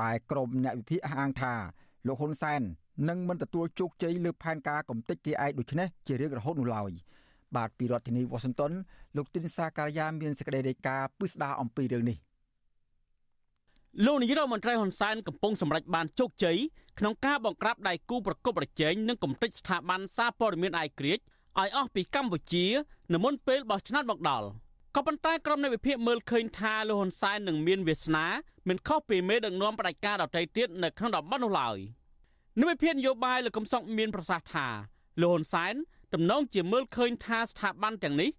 [0.00, 1.54] តែក្រមអ្នកវិភាគអះអាងថា
[2.06, 2.60] លោកហ៊ុនសែន
[3.08, 6.90] នឹងមិនទទួលជោគជ័យលើផែនការកំទេចគេឯកដូចនេះជារឿងរហូតនោះឡើយ
[7.56, 8.72] បាទពីរដ្ឋធានីវ៉ាស៊ីនតោន
[9.16, 12.16] លោកទីនសាការីយ៉ាមានសេចក្តីរាយការណ៍ពិស្ដារអំពីរឿងនេះ
[14.04, 16.58] លោកនាយរដ្ឋមន្ត្រីហ៊ុនសែនកំពុងសម្រេចបានជោគជ័យ
[16.98, 21.22] ក្នុងការបង្ក្រាបដៃគូប្រកបប្រជែងនិងកំទេចស្ថាប័នសារព័ត៌មានឯករាជ្យ
[21.58, 22.64] ឲ្យអស់ពីកម្ពុជា
[23.12, 24.46] នៅមុនពេលបោះឆ្នោតមកដល់។
[24.96, 28.26] ក៏ប៉ុន្តែក្រុមនៃវិភាគមើលឃើញថាលោកហ៊ុនសែននឹងមានវាសនា
[28.68, 31.78] មិនខុសពីមេដឹកនាំផ្ដាច់ការដទៃទៀតនៅក្នុងតំបន់នោះឡើយ
[32.60, 34.66] នៅវិភាគនយោបាយលោកកំសុកមានប្រសាសន៍ថា
[35.22, 35.74] លោកហ៊ុនសែន
[36.12, 38.30] ទំនងជាមើលឃើញថាស្ថាប័នទាំងនេះ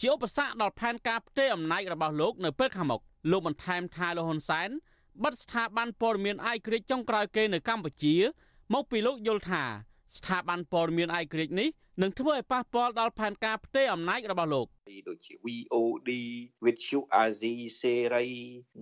[0.00, 3.00] ជាឧបសគ្គដល់ផែនការផ្ទេរអំណាចរបស់លោកនៅពេលខាងមុខ
[3.30, 4.68] លោកបន្ថែមថាលោកហ៊ុនសែន
[5.24, 8.14] បិទស្ថាប័នព័ត៌មានឯករាជ្យចុងក្រោយគេនៅកម្ពុជា
[8.74, 9.62] មកពីលោកយល់ថា
[10.16, 11.68] ស្ថាប័នព័ត៌មានឯករាជ្យនេះ
[12.02, 14.66] នឹងធ្វើឲ្យប៉ះពាល់ដល់ផែនការផ្ទេរអំណាចរបស់លោក
[15.08, 16.10] ដូចជា VOD
[16.66, 18.26] វិទ្យុអាស៊ីសេរី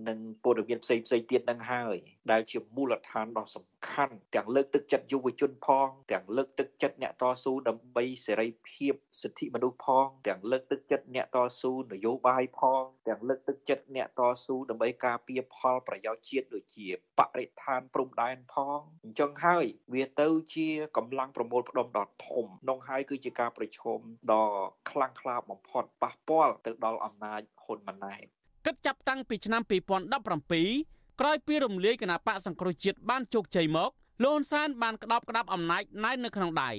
[0.07, 1.97] និងព័ត៌មានផ្សេងផ្សេងទៀតនឹងហើយ
[2.31, 16.87] ដែលជាមូលដ្ឋានដ៏សំខាន់ទាំងលើកទឹកចិត្តយុវជនផងទាំងលើកទឹកចិត្តអ្នកតស៊ូដើម្បីសេរីភាពសិទ្ធិមនុស្សផងទាំងលើកទឹកចិត្តអ្នកតស៊ូនយោបាយផងទាំងលើកទឹកចិត្តអ្នកតស៊ូដើម្បីការពារផលប្រយោជន៍ជាតិដូចជា
[17.19, 23.99] បរិស្ថានព្រំដែនផងអញ្ចឹងហើយវាទៅជាកម្លាំងប្រមូលផ្ដុំដ៏ធំក្នុងហើយគឺជាការប្រឈម
[24.31, 24.45] ដ៏
[24.89, 28.25] ខ្លាំងក្លាបំផុតប៉ះពាល់ទៅដល់អំណាចហ៊ុនម៉ាណែត
[28.65, 33.91] គិតចាប់តាំងពីឆ្នាំ2017ក្រោយពីរំលាយគណៈបកសង្គ្រោះជាតិបានជោគជ័យមក
[34.23, 36.71] លោកហ៊ុនសែនបានក្តោបក្តាប់អំណាចណែននៅក្នុងដៃ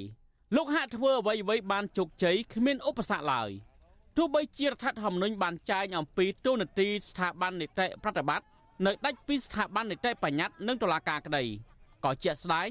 [0.56, 3.50] លោកហាក់ធ្វើអ្វីអ្វីបានជោគជ័យគ្មានឧបសគ្គឡើយ
[4.16, 8.46] ទោះបីជារដ្ឋធម្មនុញ្ញបានចែងអំពីទូនាទីស្ថាប័ននីតិប្រតិបត្តិ
[8.86, 11.44] នៅដាច់ពីស្ថាប័ននីតិបញ្ញត្តិនិងតុលាការក្តី
[12.04, 12.68] ក៏ជាក់ស្ដែង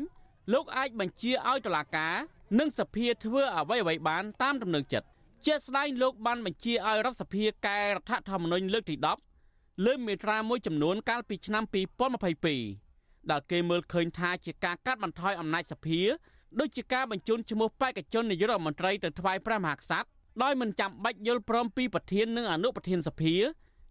[0.54, 2.16] លោកអាចបញ្ជាឲ្យតុលាការ
[2.60, 5.08] និងសភាធ្វើអ្វីអ្វីបានតាមដំណឹងចិត្ត
[5.46, 8.96] ជាស្ដែងលោកបានបញ្ជាឲ្យរដ្ឋសភាកែរដ្ឋធម្មនុញ្ញលើកទី
[9.42, 11.64] 10លើមាត្រាមួយចំនួនកាលពីឆ្នាំ
[12.48, 16.02] 2022ដែលគេមើលឃើញថាជាការកាត់បន្ថយអំណាចសភា
[16.60, 20.08] ដូចជាការបញ្ជូនឈ្មោះបេក្ខជននាយករដ្ឋមន្ត្រីទៅថ្វាយព្រះមហាក្សត្រ
[20.44, 23.36] ដោយមិនចាំបាច់យល់ព្រមពីប្រធាននិងអនុប្រធានសភា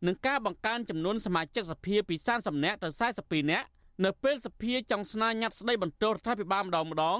[0.06, 2.88] នឹងការបង្កើនចំនួនសមាជិកសភាពី30នាក់ទៅ
[3.20, 3.66] 42នាក់
[4.04, 7.18] នៅពេលសភាចង់ស្នើញត្តិស្ដីបន្ទោរដ្ឋាភិបាលម្ដងម្ដង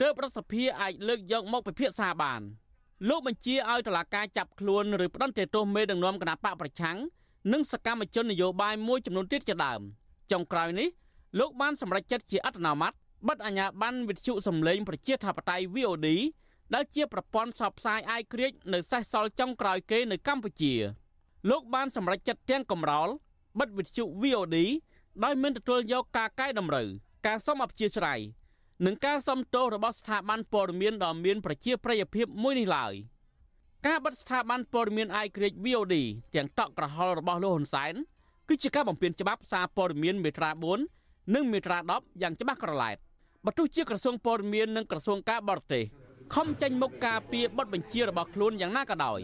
[0.00, 2.40] ទើបរដ្ឋសភាអាចលើកយកមកពិភាក្សាបាន
[3.08, 6.98] លោកបញ្ជាឲ្យតុលាការចាប់ខ្លួនឬផ្តន្ទាទោសមេដឹកនាំគណៈបកប្រឆាំង
[7.52, 9.80] និងសកម្មជននយោបាយមួយចំនួនទៀតជាដើម
[10.30, 10.88] ចុងក្រោយនេះ
[11.38, 12.92] លោកបានសម្រេចចិត្តជាអត្តនោម័ត
[13.28, 16.08] បិទអាជ្ញាប័ណ្ណវិទ្យុសំឡេងប្រជាធិបតេយ្យ VOD
[16.74, 20.74] ដែលជាប្រព័ន្ធផ្សព្វផ្សាយអាយក្រិចនៅសេសសល់ចុងក្រោយគេនៅកម្ពុជា
[21.50, 23.08] លោកបានសម្រេចចិត្តទាំងកំរោល
[23.58, 24.56] បិទវិទ្យុ VOD
[25.24, 26.88] ដោយមិនទទួលយកការកែតម្រូវ
[27.26, 28.20] ការសុំអព្យាស្រ័យ
[28.86, 32.94] និងការសុំទោសរបស់ស្ថាប័នព័ត៌មានដ៏មានប្រជាប្រិយភាពមួយនេះឡើយ
[33.86, 35.94] ការបិទស្ថាប័នព័ត៌មានអាយក្រិច VOD
[36.34, 37.94] ទាំងតក់ក្រហល់របស់លោកហ៊ុនសែន
[38.48, 40.50] គឺជាការបំពានច្បាប់សារព័ត៌មានមេត្រា
[40.92, 42.96] 4និងមេត្រា10យ៉ាងច្បាស់ក្រឡែត
[43.44, 45.84] បើទោះជាក្រសួងព័ត៌មាននិងក្រសួងការបរទេស
[46.34, 49.20] ខំចេញមុខការពីបទបញ្ជារបស់ខ្លួនយ៉ាងណាក៏ដោយ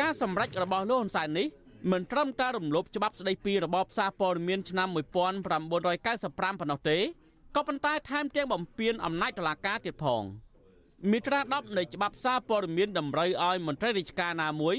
[0.00, 1.46] ការសម្រេចរបស់លោកហ៊ុនសែននេះ
[1.92, 6.98] មិនត្រឹមតែរំលោភច្បាប់ស្តីពីរបបសារព័ត៌មានឆ្នាំ1995ប៉ុណ្ណោះទេ
[7.56, 10.22] ក៏ប៉ុន្តែថែមទាំងបំពេញអំណាចតុលាការទៀតផង
[11.10, 14.76] មាត្រា10នៃច្បាប់សារព័ត៌មានតម្រូវឲ្យមន្ត្រីរាជការណាមួយ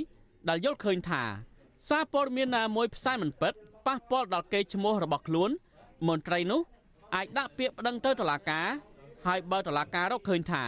[0.50, 1.24] ដែលយល់ឃើញថា
[1.90, 3.54] សារព័ត៌មានណាមួយផ្សាយមិនពិត
[3.86, 5.50] ប៉ះពាល់ដល់កេរ្តិ៍ឈ្មោះរបស់ខ្លួន
[6.08, 6.62] មន្ត្រីនោះ
[7.16, 8.68] អាចដាក់ពាក្យប្តឹងទៅតុលាការ
[9.26, 10.64] ហើយបើតុលាការរកឃើញថា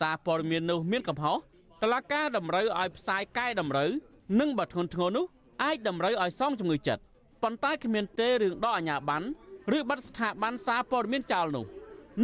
[0.00, 1.36] សារព័ត៌មាននោះមានកំហុស
[1.82, 3.90] តុលាការតម្រូវឲ្យផ្សាយកែតម្រូវ
[4.40, 5.24] និងបើធ្ងន់ធ្ងរនោះ
[5.62, 7.02] អាចតម្រូវឲ្យសងជំងឺចិត្ត
[7.42, 9.26] ប៉ុន្តែគ្មានទេរឿងដកអាជ្ញាប័ណ្ណ
[9.72, 11.64] ឬបិទស្ថាប័នសារព័ត៌មានចោលនោះ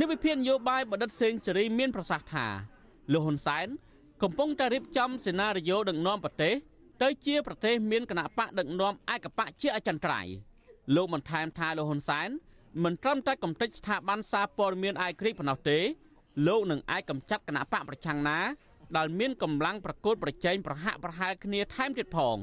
[0.00, 2.46] និវិភាននយោបាយបដិទ្ធសេងសេរីមាន ប្រសាសន៍ថា
[3.12, 3.66] លោកហ៊ុនសែន
[4.22, 6.54] កំពុងតែរៀបចំសេណារីយ៉ូដឹកនាំប្រទេស
[7.02, 10.32] ទៅជាប្រទេសមានគណៈបកដឹកនាំឯកបកជាអចិន្ត្រៃយ៍
[10.94, 12.28] លោកបានថែមថាលោកហ៊ុនសែន
[12.84, 15.78] មិនត្រឹមតែកំទេចស្ថាប័នសារព័ត៌មានអាយក្រិកប៉ុណ្ណោះទេ
[16.46, 18.38] លោកនឹងអាចកម្ចាត់គណៈបកប្រឆាំងណា
[18.96, 22.36] ដែលមានកម្លាំងប្រកួតប្រជែងប្រហាក់ប្រហែលគ្នាថែមទៀតផង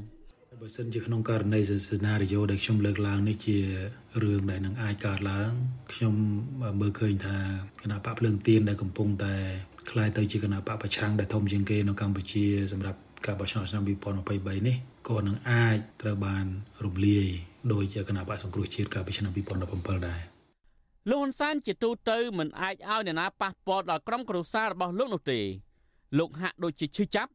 [0.62, 3.57] បើសិនជាក្នុងករណីសេណារីយ៉ូដែលខ្ញុំលើកឡើងនេះជា
[4.23, 5.51] រឿងដែលនឹងអាចកើតឡើង
[5.93, 6.14] ខ្ញុំ
[6.81, 7.37] មើលឃើញថា
[7.83, 9.35] គណៈបកភ្លើងទៀនដែលកំពុងតែ
[9.91, 13.83] คล้ายទៅជាគណៈបកប្រឆាំងដែលធំជាងគេនៅកម្ពុជាសម្រាប់ការបោះឆ្នោតឆ្នាំ
[14.25, 14.77] 2023នេះ
[15.09, 16.47] ក៏នឹងអាចត្រូវបាន
[16.85, 17.27] រំលាយ
[17.73, 20.20] ដោយជាគណៈបកសង្គ្រោះជាតិកាលពីឆ្នាំ2017ដែរ
[21.11, 25.41] លោកហ៊ុនសែនជាទូទៅមិនអាចឲ្យអ្នកណាប៉ះពាល់ដល់ក្រុមគ្រួសាររបស់លោកនោះទេ
[26.18, 27.31] លោកហាក់ដូចជាឈឺចាប់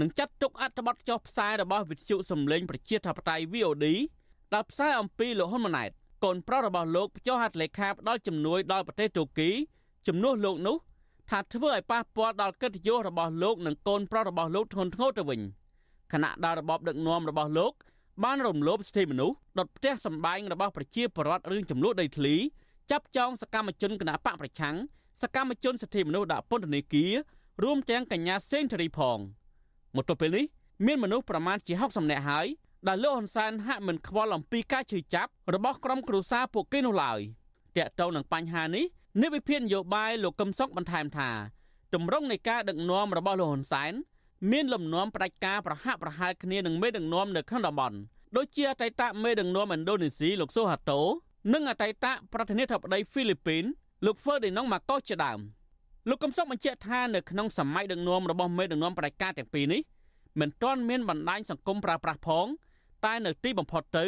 [0.00, 3.86] នឹងចាត់ទុកអត្ថបទចុះផ្សាយរបស់វិទ្យុសំឡេងប្រជាធិបតេយ្យ VOD
[4.54, 5.90] ដែលផ្សាយអំពីលោកហ៊ុនម៉ាណែត
[6.24, 9.50] កូនប្រុសរបស់លោកចុះហត្ថលេខាផ្ដល់ជំនួយដល់ប្រទេសទូគី
[10.06, 10.76] ជំនួសលោកនោះ
[11.30, 15.40] ថាធ្វើឲ្យប៉ះពាល់ដល់កិត្តិយសរបស់លោកនិងកូនប្រុសរបស់លោកធ្ងន់ធ្ងរទៅវិញ
[16.12, 17.72] ខណៈដែលរបបដឹកនាំរបស់លោក
[18.24, 22.34] បានរំលោភសិទ្ធិមនុស្សដុតផ្ទះសម្បែងរបស់ប្រជាពលរដ្ឋរឿងចំនួនដីធ្លី
[22.90, 24.76] ចាប់ចងសកម្មជនគណបកប្រឆាំង
[25.22, 27.12] សកម្មជនសិទ្ធិមនុស្សដាក់ពន្ធនាគារ
[27.62, 29.18] រួមទាំងកញ្ញាសេងធារីផង
[29.96, 30.44] មកទល់ពេលនេះ
[30.86, 32.46] មានមនុស្សប្រមាណជា60នាក់ហើយ
[32.88, 37.20] ដែលលោកហ៊ុនសែនហាក់មិនខ្វល់អំពីការជឿចាប់របស់ក្រុមគ្រួសារពួកគេនោះឡើយ
[37.76, 38.84] តាក់ទងនឹងបញ្ហានេះ
[39.20, 41.30] នាយវិភាននយោបាយលោកកឹមសុខបន្ថែមថា
[41.94, 43.92] ទម្រង់នៃការដឹកនាំរបស់លោកហ៊ុនសែន
[44.50, 47.96] មានលំនាំផ្ដាច់ការប្រហាក់ប្រហែលគ្នានឹងមេដឹកនាំនៅក្នុងតំបន់
[48.36, 51.00] ដូចជាអតីតមេដឹកនាំឥណ្ឌូនេស៊ីលោកសូហាតូ
[51.52, 53.64] និងអតីតប្រធានាធិបតីហ្វីលីពីន
[54.06, 55.38] លោក Ferdinand Marcos ជាដើម
[56.10, 59.80] លោកកំសុកបញ្ជាក់ថានៅក្នុងសម័យដឹកនាំរបស់មេដឹកនាំផ្ដាច់ការទាំងពីរនេះ
[60.40, 62.46] មិនទាន់មានបណ្ដាញសង្គមប្រើប្រាស់ផង
[63.04, 64.06] តែនៅទីបំផុតទៅ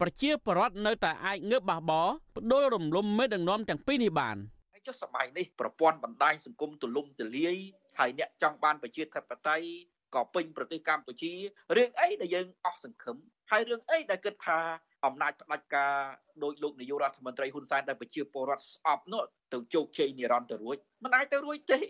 [0.00, 2.02] ប្រជាពលរដ្ឋនៅតែអាចងើបបះបោ
[2.36, 4.36] ផ្ដួលរំលំមេដឹកនាំទាំងពីរនេះបាន
[4.72, 7.56] ហើយចុះសម័យនេះប្រព័ន្ធបណ្ដាញសង្គមទូលំទូលាយ
[7.98, 9.66] ហើយអ្នកចង់បានប្រជាធិបតេយ្យ
[10.14, 11.32] ក៏ពេញប្រទេសកម្ពុជា
[11.76, 13.16] រឿងអីដែលយើងអស់សង្ឃឹម
[13.50, 14.60] ហើយរឿងអីដែលគិតថា
[15.06, 15.94] អំណាចផ្ដាច់ការ
[16.42, 19.22] ដោយលោកនាយករដ្ឋមន្ត្រីហ៊ុនសែនដែលប្រជាពលរដ្ឋស្អប់នោះ
[19.52, 21.80] ទៅជោគជ័យនិរន្តរ៍រួចមិនអាចទៅរួចទេ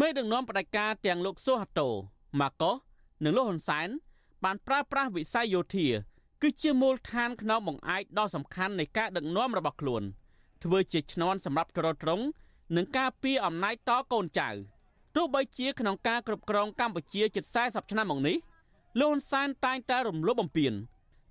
[0.00, 1.88] មេដឹកនាំផ្ដាច់ការទាំងលោកស៊ូហាតូ
[2.40, 2.74] ម៉ាកូស
[3.24, 3.88] និងលោកហ៊ុនសែន
[4.44, 5.88] បានប្រើប្រាស់វិស័យយោធា
[6.42, 10.02] គឺជាមូលដ្ឋានក្នុងបង្អែកដ៏សំខាន់នៃការដឹកនាំរបស់ខ្លួន
[10.64, 12.24] ធ្វើជាឈ្នន់សម្រាប់ទ្រទ្រង់
[12.76, 14.48] និងការពារអំណាចតកូនចៅ
[15.16, 18.36] ទោះបីជាក្នុងការគ្រប់គ្រងកម្ពុជាជិត40ឆ្នាំមកនេះ
[19.00, 20.72] លោកហ៊ុនសែនតែងតែរំលោភបំពាន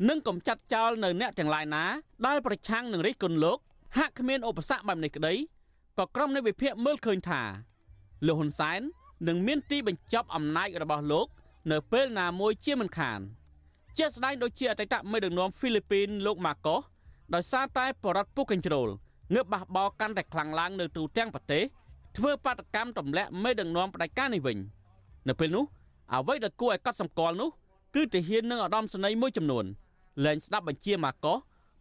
[0.06, 1.84] និងកំចាត់ចោលនៅអ្នកទាំងឡាយណា
[2.26, 3.60] ដែលប្រឆាំងនឹងរិះគន់លោក
[3.98, 5.34] ហាក់គ្មានឧបសគ្គបែបនេះក្តី
[5.98, 7.42] ក៏ក្រុមនៃវិភាគមើលឃើញថា
[8.26, 8.82] លោកហ៊ុនសែន
[9.28, 11.28] នឹងមានទីបញ្ចប់អំណាចរបស់លោក
[11.72, 13.20] នៅពេលណាមួយជាមិនខាន
[13.98, 16.82] ជាស្ដែងដូចជាអតីតមេដឹកនាំហ្វីលីពីនលោកម៉ាកូស
[17.34, 18.90] ដោយសារតែបរដ្ឋពុកកញ្ជ្រោល
[19.34, 21.64] ងើបបះបោកាន់តែខ្លាំងឡើងនៅទូទាំងប្រទេស
[22.18, 24.58] ធ្វើបាតកម្មទម្លាក់មេដឹកនាំផ្ដាច់ការនេះវិញ
[25.28, 25.66] នៅពេលនោះ
[26.14, 27.50] អ្វីដែលគួរឲ្យកត់សម្គាល់នោះ
[27.96, 29.66] គឺទាហាននិងឧត្តមសេនីយ៍មួយចំនួន
[30.26, 31.38] លែងស្ដាប់បញ្ជាម៉ាកុស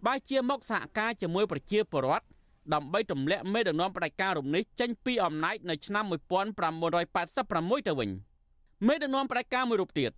[0.07, 2.27] បែរជាមកសហការជាមួយប្រជាពលរដ្ឋ
[2.75, 8.11] ដើម្បីទម្លាក់មេដឹកនាំផ្ដាច់ការរំនេះចេញពីអំណាចនៅឆ្នាំ1986ទៅវិញ
[8.87, 10.11] មេដឹកនាំផ្ដាច់ការមួយរូបទៀត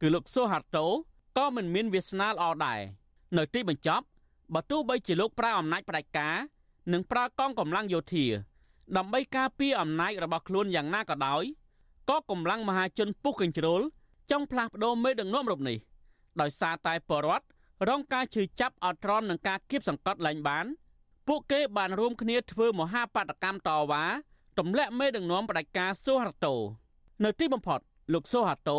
[0.00, 0.86] គឺលោកសូហាតូ
[1.38, 2.80] ក៏មិនមានវាសនាល្អដែរ
[3.36, 4.04] នៅទីបញ្ចប់
[4.54, 6.36] បើទោះបីជាលោកប្រើអំណាចផ្ដាច់ការ
[6.92, 8.26] និងប្រើកងកម្លាំងយោធា
[8.96, 11.44] ដើម្បីការពារអំណាចរបស់ខ្លួនយ៉ាងណាក៏ដោយ
[12.10, 13.80] ក៏កម្លាំងមហាជនពុះកញ្ជ្រោល
[14.30, 15.78] ចង់ផ្លាស់ប្ដូរមេដឹកនាំរបនេះ
[16.40, 17.44] ដោយសារតែបរដ្ឋ
[17.88, 20.66] រងការជឿចាប់អត់ទ្រាំនឹងការគៀបសង្កត់ឡើងបាន
[21.28, 24.04] ពួកគេបានរួមគ្នាធ្វើមហាបាតកម្មតវ៉ា
[24.58, 26.54] ទម្លាក់មេដឹកនាំផ្ដាច់ការសូហាតូ
[27.24, 27.80] នៅទីបំផុត
[28.12, 28.78] លោកសូហាតូ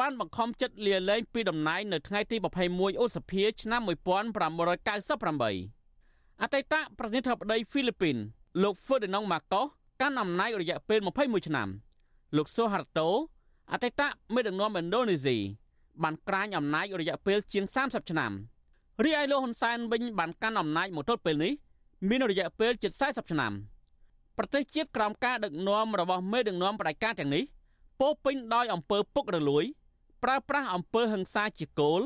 [0.00, 2.36] បានបង្ខំចិត្តលាលែងពីតំណែងនៅថ្ងៃទី
[2.68, 8.16] 21ឧសភាឆ្នាំ1998អតីតប្រធានាធិបតីហ្វីលីពីន
[8.62, 9.66] លោក Ferdinand Marcos
[10.00, 11.68] កាន់អំណាចរយៈពេល21ឆ្នាំ
[12.36, 13.08] លោកសូហាតូ
[13.72, 14.02] អតីត
[14.34, 15.36] មេដឹកនាំឥណ្ឌូនេស៊ី
[16.02, 18.32] បានក្រាញអំណាចរយៈពេលជាង30ឆ្នាំ
[19.04, 21.52] រីឯលោកហ៊ុនសែនវិញបានកាន់អំណាចមកទល់ពេលនេះ
[22.08, 23.52] មានរយៈពេលជិត40ឆ្នាំ
[24.38, 27.44] ប្រទេសជាតិក្រោមការដឹកនាំរបស់មេដឹកនាំផ្ដាច់ការទាំងនេះ
[28.00, 29.64] ពោពេញដោយអំពើពុករលួយ
[30.22, 32.00] ប្រើប្រាស់អំពើហិង្សាជាគោល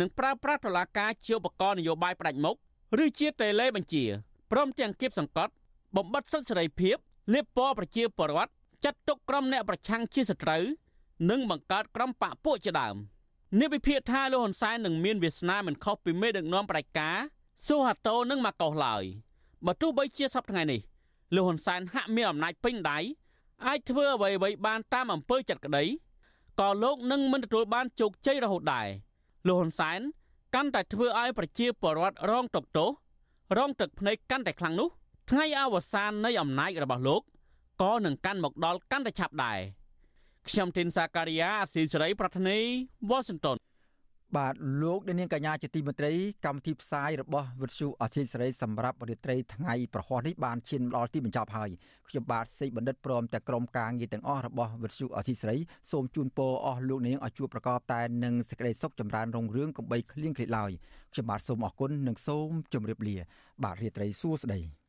[0.00, 2.56] និងប្រើប្រាស់តុលាការជាឧបករណ៍នយោបាយផ្ដាច់មុខ
[3.04, 4.04] ឬជាតេឡេបញ្ជា
[4.50, 5.52] ព្រមទាំងគៀបសង្កត់
[5.96, 6.96] បំបិតសិទ្ធិសេរីភាព
[7.32, 8.52] លៀបពណ៌ប្រជាពលរដ្ឋ
[8.84, 10.62] ចាត់ទុកក្រុមអ្នកប្រឆាំងជាសត្រូវ
[11.30, 12.96] និងបង្កើតក្រុមបកពួកជាដើម។
[13.60, 17.16] នេះវិភាគថាលោកហ៊ុនសែននឹងមានវាសនាមិនខុសពីមេដឹកនាំផ្ដាច់ការ
[17.66, 19.04] ស៊ូហាតូនិងម៉ាកុសឡើយ
[19.66, 20.80] បើទោះបីជាសប្តាហ៍ថ្ងៃនេះ
[21.34, 22.98] លោកហ៊ុនសែនហាក់មានអំណាចពេញដៃ
[23.66, 25.84] អាចធ្វើអ្វីៗបានតាមអំពើចិត្តក្តី
[26.60, 28.86] ក៏លោកនឹងមិនទទួលបានជោគជ័យរហូតដែរ
[29.46, 30.00] លោកហ៊ុនសែន
[30.54, 32.90] កាន់តែធ្វើឲ្យប្រជាពលរដ្ឋរងទុក្ខទោស
[33.58, 34.88] រងទឹកភ្នែកកាន់តែខ្លាំងនោះ
[35.30, 37.22] ថ្ងៃអវសាននៃអំណាចរបស់លោក
[37.82, 39.58] ក៏នឹងកាន់មកដល់កាន់តែឆាប់ដែរ
[40.48, 42.58] ខ្ញុំធីនសាការីយ៉ាអស៊ីសេរីប្រធានី
[43.10, 43.56] វ៉ាស៊ីនតោន
[44.36, 46.12] បាទលោកនាងកញ្ញាជាទីមេត្រី
[46.46, 51.70] កម្មវិធីផ្សាយរបស់វិទ្យុអសីសេរីសម្រាប់រាត្រីថ្ងៃប្រហោះនេះបានឈានដល់ទីបញ្ចប់ហើយ
[52.08, 55.56] ខ្ញុំបាទសេកបណ្ឌិតព្រមទាំងក្រុមការងារទាំងអស់របស់វិទ្យុអសីសេរី
[55.90, 60.70] សូមជូនពរអស់លោកនាងឲ្យជួបប្រកបតែនឹងសេចក្តីសុខចម្រើនរុងរឿងកំបីគ្លៀងគ្លេឡើយ
[61.12, 63.16] ខ្ញុំបាទសូមអរគុណនិងសូមជម្រាបលា
[63.64, 64.83] បាទរាត្រីសួស្តី